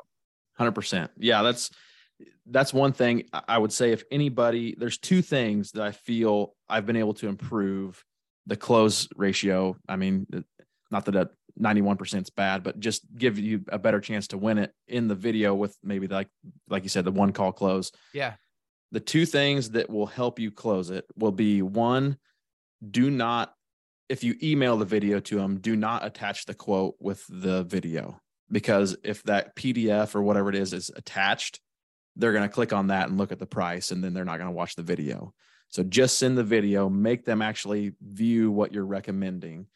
[0.56, 1.10] Hundred percent.
[1.16, 1.70] Yeah, that's
[2.46, 3.92] that's one thing I- would say.
[3.92, 8.04] If anybody, there's two things that I feel I've been able to improve
[8.46, 9.76] the close ratio.
[9.88, 10.26] I mean,
[10.90, 14.58] not that one percent is bad, but just give you a better chance to win
[14.58, 16.28] it in the video with maybe like
[16.68, 17.90] like you said, the one call close.
[18.12, 18.34] Yeah.
[18.92, 22.18] The two things that will help you close it will be one,
[22.90, 23.54] do not
[24.10, 28.20] if you email the video to them, do not attach the quote with the video
[28.50, 31.60] because if that PDF or whatever it is is attached,
[32.16, 34.38] they're going to click on that and look at the price and then they're not
[34.38, 35.32] going to watch the video.
[35.68, 39.66] So just send the video, make them actually view what you're recommending.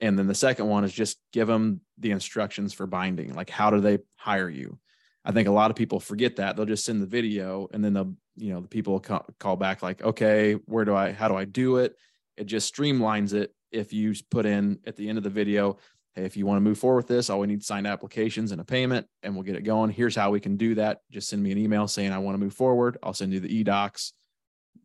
[0.00, 3.32] And then the second one is just give them the instructions for binding.
[3.32, 4.78] Like, how do they hire you?
[5.24, 7.94] I think a lot of people forget that they'll just send the video and then
[7.94, 11.46] they'll, you know, the people call back like, okay, where do I, how do I
[11.46, 11.96] do it?
[12.36, 13.54] It just streamlines it.
[13.70, 15.78] If you put in at the end of the video,
[16.14, 18.60] hey, if you want to move forward with this, all we need signed applications and
[18.60, 19.90] a payment and we'll get it going.
[19.90, 21.00] Here's how we can do that.
[21.10, 22.98] Just send me an email saying I want to move forward.
[23.02, 24.12] I'll send you the eDocs.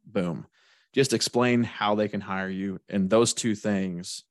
[0.06, 0.46] Boom.
[0.94, 2.80] Just explain how they can hire you.
[2.88, 4.24] And those two things,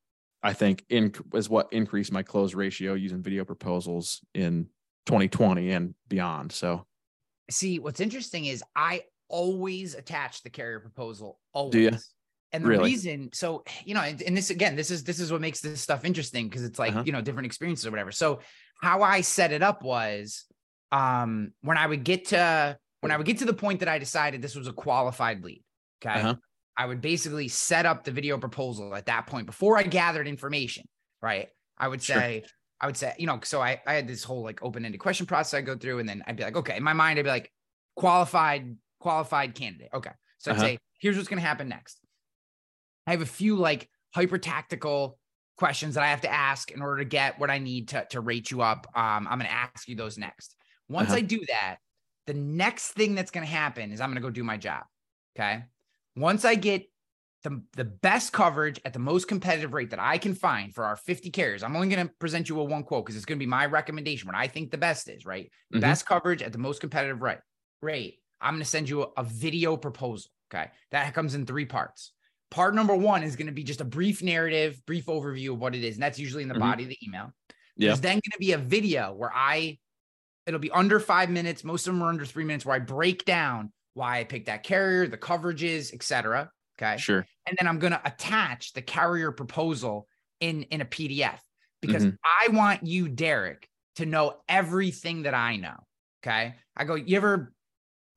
[0.43, 4.69] I think, in, is what increased my close ratio using video proposals in
[5.07, 6.53] 2020 and beyond.
[6.53, 6.87] So,
[7.51, 11.41] See, what's interesting is I always attach the carrier proposal.
[11.53, 11.73] Always.
[11.73, 11.91] Do ya?
[12.53, 12.85] And the Really?
[12.91, 15.81] reason, so you know, and, and this again, this is this is what makes this
[15.81, 17.03] stuff interesting because it's like Uh-huh.
[17.07, 18.13] you know different experiences or whatever.
[18.13, 18.41] So
[18.81, 20.45] how I set it up was,
[20.91, 23.99] um, when I would get to when I would get to the point that I
[23.99, 25.63] decided this was a qualified lead.
[26.05, 26.35] Okay, Uh-huh.
[26.77, 30.85] I would basically set up the video proposal at that point before I gathered information.
[31.21, 31.49] Right,
[31.79, 32.17] I would Sure.
[32.21, 32.45] say.
[32.81, 35.57] I would say, you know, so I, I had this whole like open-ended question process
[35.57, 37.53] I go through, and then I'd be like, okay, in my mind, I'd be like,
[37.95, 39.91] qualified, qualified candidate.
[39.95, 40.11] Okay.
[40.39, 40.67] So I'd Uh-huh.
[40.67, 42.01] say, here's what's gonna happen next.
[43.07, 45.19] I have a few like hyper tactical
[45.57, 48.21] questions that I have to ask in order to get what I need to, to
[48.21, 48.87] rate you up.
[48.95, 50.57] Um, I'm gonna ask you those next.
[50.89, 51.19] Once Uh-huh.
[51.19, 51.77] I do that,
[52.27, 54.85] the next thing that's gonna happen is I'm gonna go do my job.
[55.37, 55.65] Okay.
[56.17, 56.87] Once I get
[57.43, 60.97] the, the best coverage at the most competitive rate that I can find for our
[60.97, 61.63] 50 carriers.
[61.65, 63.67] I'm only going to present you a one quote because it's going to be my
[63.67, 64.29] recommendation.
[64.29, 65.51] What I think the best is, right?
[65.75, 65.81] Mhm.
[65.81, 67.39] Best coverage at the most competitive rate.
[67.81, 68.21] Rate.
[68.41, 70.31] I'm going to send you a, a video proposal.
[70.55, 70.71] Okay.
[70.93, 72.13] That comes in three parts.
[72.53, 75.75] Part number one is going to be just a brief narrative, brief overview of what
[75.75, 75.95] it is.
[75.97, 76.61] And that's usually in the Mhm.
[76.61, 77.33] body of the email.
[77.77, 77.89] yeah.
[77.89, 79.79] There's then going to be a video where I,
[80.47, 81.65] it'll be under five minutes.
[81.65, 84.63] Most of them are under three minutes where I break down why I picked that
[84.65, 86.51] carrier, the coverages, etc.
[86.79, 87.27] Okay Sure.
[87.47, 90.07] and then I'm going to attach the carrier proposal
[90.41, 91.41] in in a PDF
[91.81, 92.17] because Mhm.
[92.25, 95.87] I want you, Derek, to know everything that I know.
[96.23, 96.95] Okay, I go.
[96.97, 97.53] You ever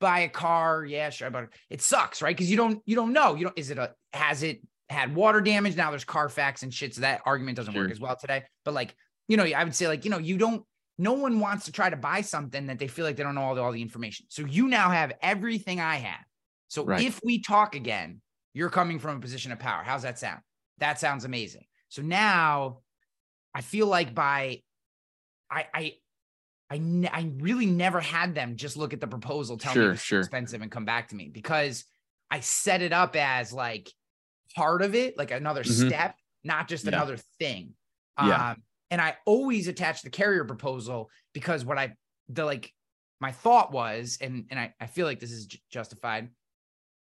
[0.02, 0.84] buy a car?
[0.86, 2.36] Yeah, sure, but it sucks, right?
[2.36, 3.36] Because you don't you don't know.
[3.36, 3.58] You don't.
[3.58, 5.76] Is it a has it had water damage?
[5.76, 6.96] Now there's Carfax and shit.
[6.96, 8.44] So that argument doesn't work as well today.
[8.64, 8.96] But like
[9.28, 10.64] you know, I would say like you know you don't.
[10.98, 13.42] No one wants to try to buy something that they feel like they don't know
[13.42, 14.28] all the, all the information.
[14.30, 16.24] So you now have everything I have.
[16.70, 17.02] So Right.
[17.02, 18.22] if we talk again,
[18.54, 19.84] you're coming from a position of power.
[19.84, 20.40] How's that sound?
[20.78, 21.66] That sounds amazing.
[21.90, 22.80] So now
[23.54, 24.62] I feel like by
[25.52, 25.94] I I
[26.70, 29.92] I, ne- I really never had them just look at the proposal, tell me Sure,
[29.92, 30.20] it's sure.
[30.20, 31.84] expensive and come back to me because
[32.32, 33.92] I set it up as like
[34.56, 35.88] part of it, like another Mhm.
[35.88, 36.90] step, not just Yeah.
[36.90, 37.76] another thing.
[38.18, 38.52] Yeah.
[38.52, 41.96] Um, And I always attach the carrier proposal because what I
[42.30, 42.72] the like
[43.20, 46.30] my thought was, and and I, I feel like this is justified,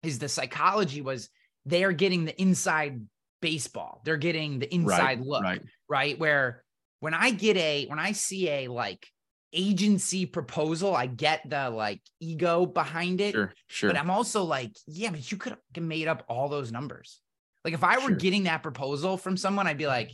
[0.03, 1.31] is the psychology was
[1.65, 3.07] they are getting the inside
[3.41, 4.01] baseball.
[4.05, 5.63] They're getting the inside Right, look, right.
[5.89, 6.19] right?
[6.19, 6.65] Where
[7.01, 9.07] when I get a when I see a like
[9.53, 13.33] agency proposal, I get the like ego behind it.
[13.33, 13.91] Sure, sure.
[13.91, 17.21] But I'm also like, yeah, but you could have made up all those numbers.
[17.69, 18.17] Like if I were Sure.
[18.17, 20.11] getting that proposal from someone, I'd be like,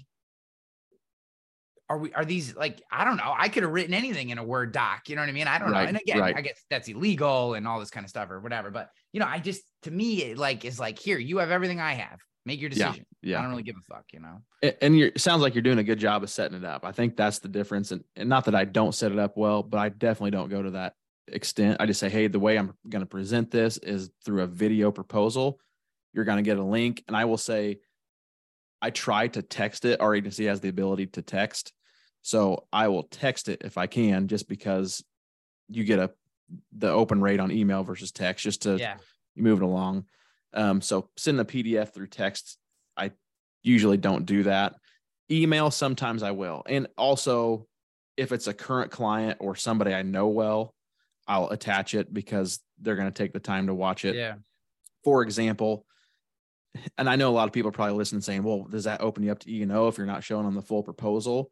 [1.89, 3.33] are we are these like I don't know.
[3.37, 5.09] I could have written anything in a Word doc.
[5.09, 5.47] You know what I mean?
[5.47, 5.79] I don't know.
[5.79, 6.37] And again, right.
[6.37, 8.73] I guess that's illegal and all this kind of stuff or whatever.
[8.73, 11.79] But you know, I just to me it like is like here, you have everything
[11.79, 12.19] I have.
[12.45, 13.07] Make your decision.
[13.23, 13.39] Yeah, decision.
[13.39, 14.73] I don't really give a fuck, you know.
[14.83, 16.85] And you're it sounds like you're doing a good job of setting it up.
[16.85, 17.93] I think that's the difference.
[17.93, 20.61] And, and not that I don't set it up well, but I definitely don't go
[20.61, 20.95] to that
[21.29, 21.77] extent.
[21.79, 24.91] I just say, hey, the way I'm going to present this is through a video
[24.91, 25.61] proposal.
[26.15, 27.81] You're going to get a link, and I will say,
[28.81, 30.01] I try to text it.
[30.01, 31.73] Our agency has the ability to text,
[32.23, 35.05] so I will text it if I can, just because
[35.69, 36.11] you get a
[36.77, 38.99] the open rate on email versus text, just to Yeah.
[39.35, 40.05] move it along.
[40.53, 42.59] Um, so send a PDF through text.
[42.97, 43.13] I
[43.63, 44.75] usually don't do that.
[45.31, 46.63] Email sometimes I will.
[46.67, 47.67] And also
[48.19, 50.75] if it's a current client or somebody I know well,
[51.27, 54.15] I'll attach it because they're going to take the time to watch it.
[54.15, 54.35] Yeah.
[55.03, 55.87] For example,
[56.99, 59.33] and I know a lot of people probably listening saying, well, does that open you
[59.33, 61.51] up to E and O if you're not showing on the full proposal?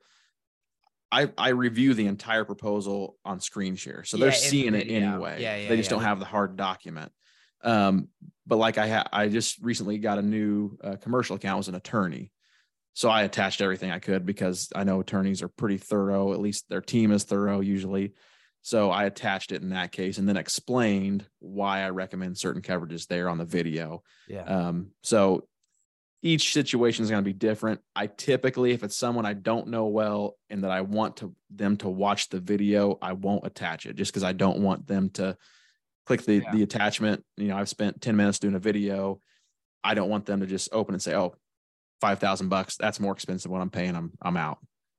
[1.10, 4.02] I, I review the entire proposal on screen share.
[4.04, 5.42] So they're seeing it anyway.
[5.42, 7.12] Yeah, yeah, they just don't have the hard document.
[7.62, 8.08] Um,
[8.46, 11.74] but like I ha- I just recently got a new uh, commercial account as an
[11.74, 12.32] attorney.
[12.94, 16.68] So I attached everything I could because I know attorneys are pretty thorough, at least
[16.68, 18.14] their team is thorough usually.
[18.62, 23.06] So I attached it in that case and then explained why I recommend certain coverages
[23.08, 24.02] there on the video.
[24.28, 24.42] Yeah.
[24.44, 25.48] Um, so
[26.22, 27.80] each situation is going to be different.
[27.96, 31.76] I typically, if it's someone I don't know well and that I want to them
[31.78, 35.36] to watch the video, I won't attach it just because I don't want them to
[36.06, 36.52] click the Yeah.
[36.52, 37.24] the attachment.
[37.36, 39.20] You know, I've spent 10 minutes doing a video.
[39.82, 41.34] I don't want them to just open and say, oh, oh,
[42.00, 42.76] five thousand bucks.
[42.76, 43.96] That's more expensive than what I'm paying.
[43.96, 44.58] I'm I'm out.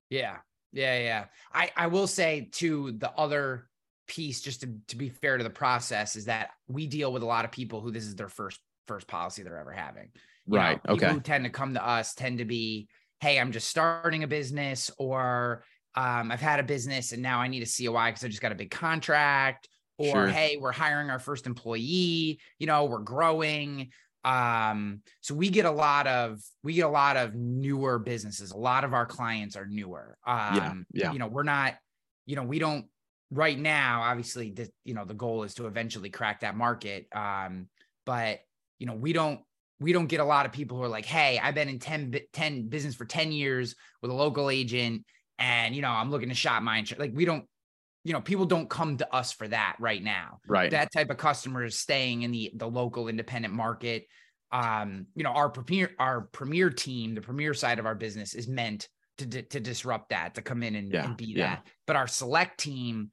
[0.09, 0.37] Yeah.
[0.73, 0.97] Yeah.
[0.99, 1.25] Yeah.
[1.53, 3.69] I, I will say to the other
[4.07, 7.25] piece, just to, to be fair to the process, is that we deal with a
[7.25, 10.09] lot of people who this is their first first policy they're ever having.
[10.45, 10.83] You know, Right.
[10.83, 11.13] people okay.
[11.13, 12.89] Who tend to come to us tend to be,
[13.21, 15.63] hey, I'm just starting a business, or
[15.95, 18.51] um, I've had a business and now I need a COI because I just got
[18.51, 20.27] a big contract, or Sure.
[20.27, 22.39] hey, we're hiring our first employee.
[22.59, 23.91] You know, we're growing.
[24.23, 28.51] Um, so we get a lot of we get a lot of newer businesses.
[28.51, 30.17] A lot of our clients are newer.
[30.25, 31.11] Um, yeah.
[31.11, 31.75] You know, we're not.
[32.25, 32.85] You know, we don't
[33.31, 34.03] right now.
[34.03, 37.07] Obviously, the you know the goal is to eventually crack that market.
[37.13, 37.67] Um,
[38.05, 38.39] but
[38.79, 39.41] you know, we don't
[39.83, 42.15] we don't get a lot of people who are like, hey, I've been in 10,
[42.31, 45.03] 10 business for 10 years with a local agent
[45.37, 47.01] and, you know, I'm looking to shop my insurance.
[47.01, 47.45] Like we don't,
[48.03, 50.39] you know, people don't come to us for that right now.
[50.47, 50.71] Right.
[50.71, 54.07] That type of customer is staying in the, the local independent market.
[54.51, 58.47] Um, you know, our premier, our premier team, the premier side of our business is
[58.47, 61.47] meant to, di- to disrupt that, to come in and, Yeah, and be yeah.
[61.55, 61.67] that.
[61.87, 63.11] But our select team,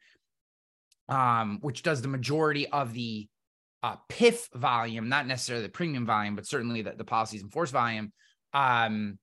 [1.08, 3.28] um, which does the majority of the
[3.82, 7.70] uh, PIF volume, not necessarily the premium volume, but certainly the, the policies in force
[7.70, 8.12] volume.
[8.52, 9.18] Um,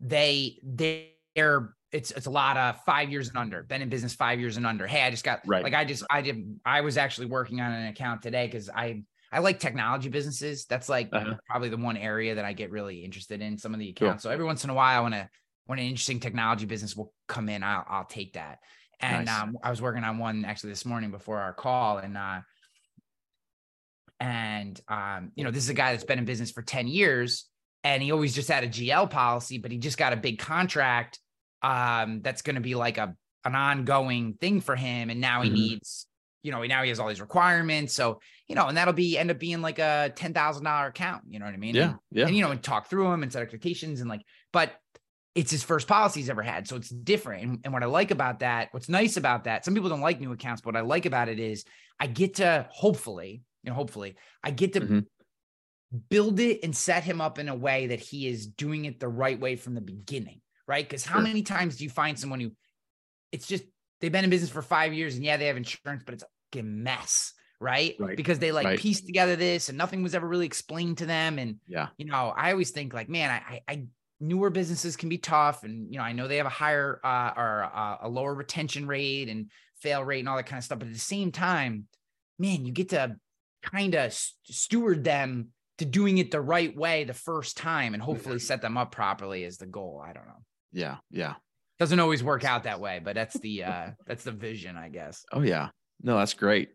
[0.00, 3.62] they they're it's it's a lot of five years and under.
[3.62, 4.86] Been in business five years and under.
[4.86, 5.62] Hey, I just got Right.
[5.62, 9.02] like I just I did I was actually working on an account today because I
[9.32, 10.66] I like technology businesses.
[10.66, 11.34] That's like Uh-huh.
[11.48, 13.58] probably the one area that I get really interested in.
[13.58, 14.08] Some of the Cool.
[14.08, 14.22] accounts.
[14.22, 15.28] So every once in a while, when a
[15.66, 18.58] when an interesting technology business will come in, I'll I'll take that.
[19.00, 19.42] And Nice.
[19.42, 22.40] um, I was working on one actually this morning before our call, and uh,
[24.20, 27.48] and um, you know, this is a guy that's been in business for 10 years
[27.84, 31.20] and he always just had a GL policy, but he just got a big contract
[31.62, 35.10] um that's going to be like a an ongoing thing for him.
[35.10, 35.54] And now he Mhm.
[35.54, 36.06] needs,
[36.42, 37.94] you know, now he has all these requirements.
[37.94, 41.24] So, you know, and that'll be end up being like a ten thousand dollar account.
[41.28, 41.74] You know what I mean?
[41.74, 41.90] yeah.
[41.90, 42.26] And, Yeah.
[42.26, 44.72] and you know, and talk through them and set expectations and like, but
[45.34, 46.66] it's his first policy he's ever had.
[46.66, 47.42] So it's different.
[47.44, 50.20] And, and what I like about that, what's nice about that, some people don't like
[50.20, 51.64] new accounts, but what I like about it is
[52.00, 55.06] I get to hopefully, you know, hopefully I get to Mhm.
[56.10, 59.08] build it and set him up in a way that he is doing it the
[59.08, 60.40] right way from the beginning.
[60.68, 60.84] Right.
[60.88, 61.22] Because how Sure.
[61.22, 62.52] many times do you find someone who
[63.32, 63.64] it's just
[64.00, 66.26] they've been in business for five years and yeah, they have insurance, but it's a
[66.52, 67.32] fucking mess.
[67.60, 67.96] Right.
[67.98, 68.16] Right.
[68.16, 68.78] Because they like Right.
[68.78, 71.38] pieced together this and nothing was ever really explained to them.
[71.38, 71.88] And Yeah.
[71.96, 73.86] you know, I always think like, man, I, I, I
[74.20, 77.32] newer businesses can be tough, and you know, I know they have a higher uh,
[77.36, 79.50] or uh, a lower retention rate and
[79.80, 80.78] fail rate and all that kind of stuff.
[80.80, 81.86] But at the same time,
[82.38, 83.16] man, you get to
[83.62, 85.48] kind of steward them
[85.78, 89.44] to doing it the right way the first time, and hopefully set them up properly
[89.44, 90.02] is the goal.
[90.04, 90.42] I don't know.
[90.72, 90.96] Yeah.
[91.10, 91.34] Yeah.
[91.78, 95.24] Doesn't always work out that way, but that's the uh that's the vision, I guess.
[95.32, 95.70] Oh yeah.
[96.02, 96.70] No, that's great.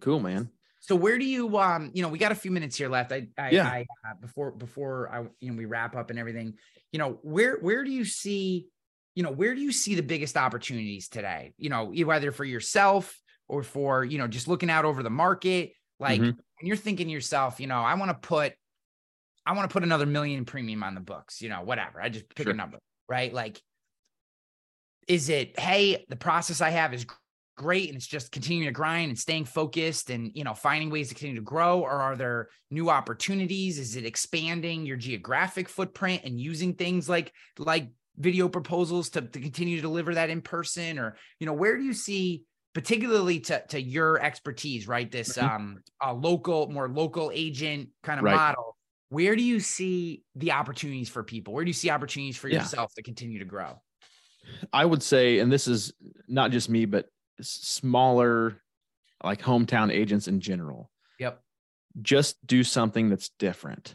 [0.00, 0.50] Cool, man.
[0.80, 3.12] So where do you um you know we got a few minutes here left.
[3.12, 3.66] I I, Yeah.
[3.66, 6.54] I uh, before before I you know we wrap up and everything.
[6.92, 8.68] You know where where do you see
[9.14, 11.54] you know where do you see the biggest opportunities today?
[11.56, 15.72] You know whether for yourself or for you know just looking out over the market.
[16.00, 16.36] Like Mhm.
[16.36, 18.52] when you're thinking to yourself, you know I want to put
[19.46, 21.40] I want to put another million premium on the books.
[21.42, 22.00] You know whatever.
[22.00, 22.52] I just pick Sure.
[22.52, 22.78] a number,
[23.08, 23.32] right?
[23.32, 23.60] Like
[25.06, 27.04] is it hey the process I have is
[27.56, 31.08] great and it's just continuing to grind and staying focused and you know finding ways
[31.08, 36.22] to continue to grow or are there new opportunities is it expanding your geographic footprint
[36.24, 40.98] and using things like like video proposals to, to continue to deliver that in person
[40.98, 42.42] or you know where do you see
[42.72, 45.42] particularly to, to your expertise right this Mhm.
[45.48, 48.34] um a local more local agent kind of Right.
[48.34, 48.73] model
[49.10, 52.60] where do you see the opportunities for people where do you see opportunities for Yeah.
[52.60, 53.80] yourself to continue to grow
[54.74, 55.94] I would say, and this is
[56.28, 57.08] not just me, but
[57.40, 58.60] smaller,
[59.22, 60.90] like hometown agents in general.
[61.18, 61.40] yep
[62.02, 63.94] Just do something that's different.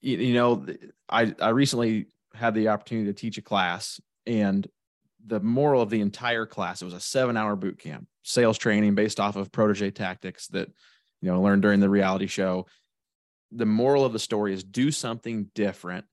[0.00, 0.66] You, you know,
[1.08, 4.66] I I recently had the opportunity to teach a class, and
[5.24, 8.94] the moral of the entire class it was a seven hour boot camp, sales training
[8.96, 10.68] based off of protege tactics that
[11.22, 12.66] you know learned during the reality show.
[13.52, 16.04] The moral of the story is do something different.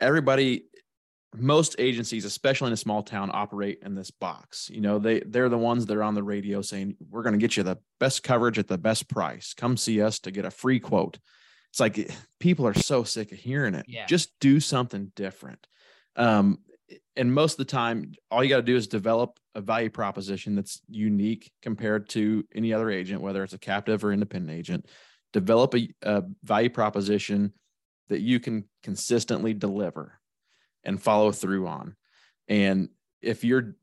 [0.00, 0.64] Everybody
[1.36, 4.70] most agencies, especially in a small town, operate in this box.
[4.70, 7.38] You know, they they're the ones that are on the radio saying, "We're going to
[7.38, 9.54] get you the best coverage at the best price.
[9.54, 11.18] Come see us to get a free quote."
[11.70, 12.10] It's like
[12.40, 13.86] people are so sick of hearing it.
[13.88, 14.06] Yeah.
[14.06, 15.66] Just do something different.
[16.16, 16.60] Um,
[17.16, 20.54] and most of the time, all you got to do is develop a value proposition
[20.54, 24.86] that's unique compared to any other agent, whether it's a captive or independent agent.
[25.32, 27.52] Develop a, a value proposition
[28.08, 30.18] that you can consistently deliver
[30.84, 31.96] and follow through on.
[32.48, 32.88] And
[33.20, 33.76] if you're,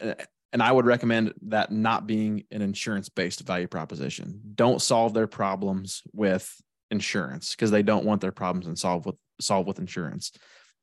[0.00, 0.14] uh,
[0.52, 4.40] and I would recommend that not being an insurance based value proposition.
[4.54, 6.50] Don't solve their problems with
[6.90, 10.32] insurance because they don't want their problems and solve with solve with insurance.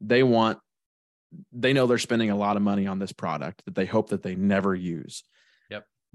[0.02, 0.60] They want
[1.52, 4.24] they know they're spending a lot of money on this product that they hope that
[4.24, 5.24] they never use.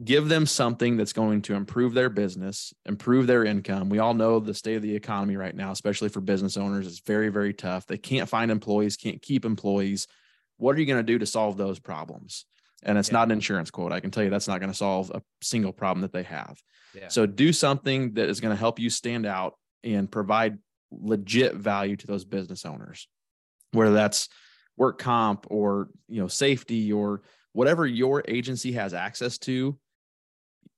[0.03, 3.91] Give them something that's going to improve their business, improve their income.
[3.91, 7.01] We all know the state of the economy right now, especially for business owners, is
[7.01, 7.87] very, very tough.
[7.87, 10.07] They can't find employees, can't keep employees.
[10.57, 12.47] What are you going to do to solve those problems?
[12.83, 13.15] And it's Yeah.
[13.15, 13.93] not an insurance quote.
[13.93, 16.59] I can tell you that's not going to solve a single problem that they have.
[16.95, 20.59] yeah So do something that is going to help you stand out and provide
[20.91, 23.07] legit value to those business owners,
[23.73, 24.29] whether that's
[24.77, 27.23] work comp or you know safety or
[27.53, 29.79] whatever your agency has access to.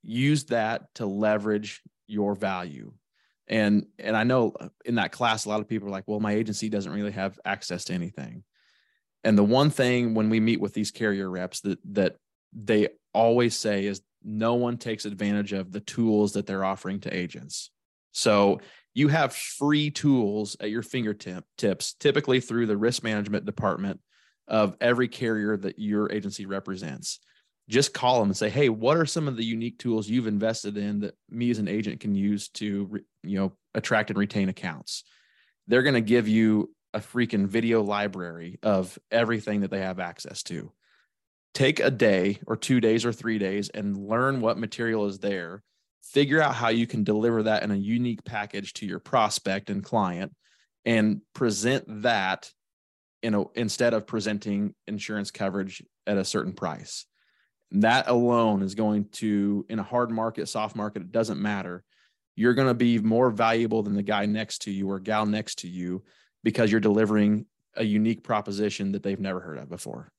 [0.02, 2.92] Use that to leverage your value.
[3.48, 6.32] And and I know in that class a lot of people are like, well, my
[6.32, 8.44] agency doesn't really have access to anything.
[9.24, 12.16] And the one thing when we meet with these carrier reps that that
[12.52, 17.14] they always say is no one takes advantage of the tools that they're offering to
[17.14, 17.70] agents.
[18.12, 18.60] So
[18.94, 24.00] you have free tools at your fingertip tips, typically through the risk management department
[24.46, 27.20] of every carrier that your agency represents.
[27.68, 30.76] Just call them and say, "Hey, what are some of the unique tools you've invested
[30.76, 34.48] in that me as an agent can use to, re- you know, attract and retain
[34.48, 35.04] accounts?"
[35.68, 40.42] They're going to give you a freaking video library of everything that they have access
[40.44, 40.72] to.
[41.54, 45.62] Take a day or two days or three days and learn what material is there.
[46.02, 49.84] Figure out how you can deliver that in a unique package to your prospect and
[49.84, 50.34] client
[50.84, 52.50] and present that
[53.22, 57.06] you know instead of presenting insurance coverage at a certain price
[57.80, 61.84] that alone is going to in a hard market soft market it doesn't matter
[62.34, 65.58] you're going to be more valuable than the guy next to you or gal next
[65.58, 66.02] to you
[66.42, 67.46] because you're delivering
[67.76, 70.12] a unique proposition that they've never heard of before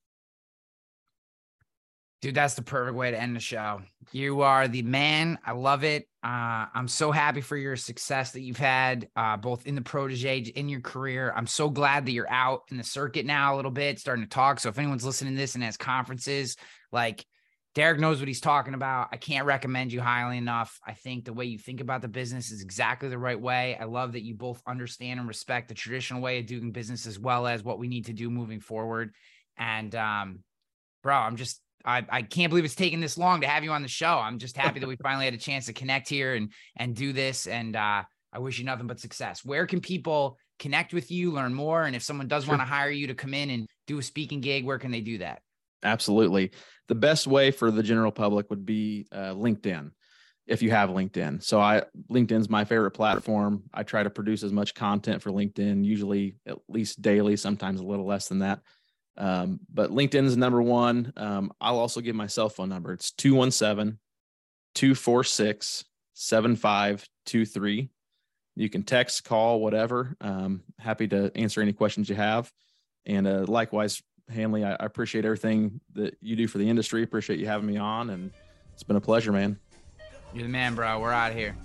[2.24, 3.82] Dude, that's the perfect way to end the show.
[4.14, 5.38] You are the man.
[5.46, 6.08] I love it.
[6.24, 10.38] Uh, I'm so happy for your success that you've had, uh, both in the protege
[10.38, 11.34] in your career.
[11.36, 14.30] I'm so glad that you're out in the circuit now a little bit, starting to
[14.30, 14.62] talk.
[14.62, 16.56] So if anyone's listening to this and has conferences,
[16.94, 17.26] like
[17.76, 19.10] Derek knows what he's talking about.
[19.12, 20.80] I can't recommend you highly enough.
[20.86, 23.76] I think the way you think about the business is exactly the right way.
[23.80, 27.18] I love that you both understand and respect the traditional way of doing business as
[27.18, 29.14] well as what we need to do moving forward.
[29.58, 30.40] And um,
[31.02, 33.82] bro, I'm just I, I can't believe it's taken this long to have you on
[33.82, 34.18] the show.
[34.20, 37.12] I'm just happy that we finally had a chance to connect here and and do
[37.12, 37.48] this.
[37.48, 39.44] And uh, I wish you nothing but success.
[39.44, 42.52] Where can people connect with you, learn more, and if someone does Sure.
[42.52, 45.02] want to hire you to come in and do a speaking gig, where can they
[45.02, 45.42] do that?
[45.84, 46.52] Absolutely.
[46.88, 49.92] The best way for the general public would be uh, LinkedIn
[50.48, 51.42] if you have LinkedIn.
[51.42, 53.64] So I LinkedIn's my favorite platform.
[53.74, 57.86] I try to produce as much content for LinkedIn, usually at least daily, sometimes a
[57.86, 58.60] little less than that.
[59.18, 61.14] Um, but LinkedIn is number one.
[61.16, 62.94] Um, I'll also give my cell phone number.
[62.94, 64.00] It's 217
[64.76, 67.90] 246 7523.
[68.56, 70.16] You can text, call, whatever.
[70.22, 72.52] Um, happy to answer any questions you have.
[73.06, 77.04] And uh, likewise, Hanley, I, I appreciate everything that you do for the industry.
[77.04, 78.10] Appreciate you having me on.
[78.10, 78.32] And
[78.74, 79.60] it's been a pleasure, man.
[80.34, 81.00] You're the man, bro.
[81.00, 81.56] We're out of here.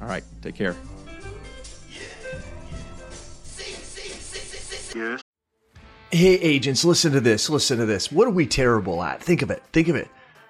[0.00, 0.24] All right.
[0.42, 0.76] Take care.
[4.94, 5.22] Yes.
[6.10, 7.50] Hey, agents, listen to this.
[7.50, 8.12] Listen to this.
[8.12, 9.20] What are we terrible at?
[9.20, 9.62] Think of it.
[9.72, 10.08] Think of it.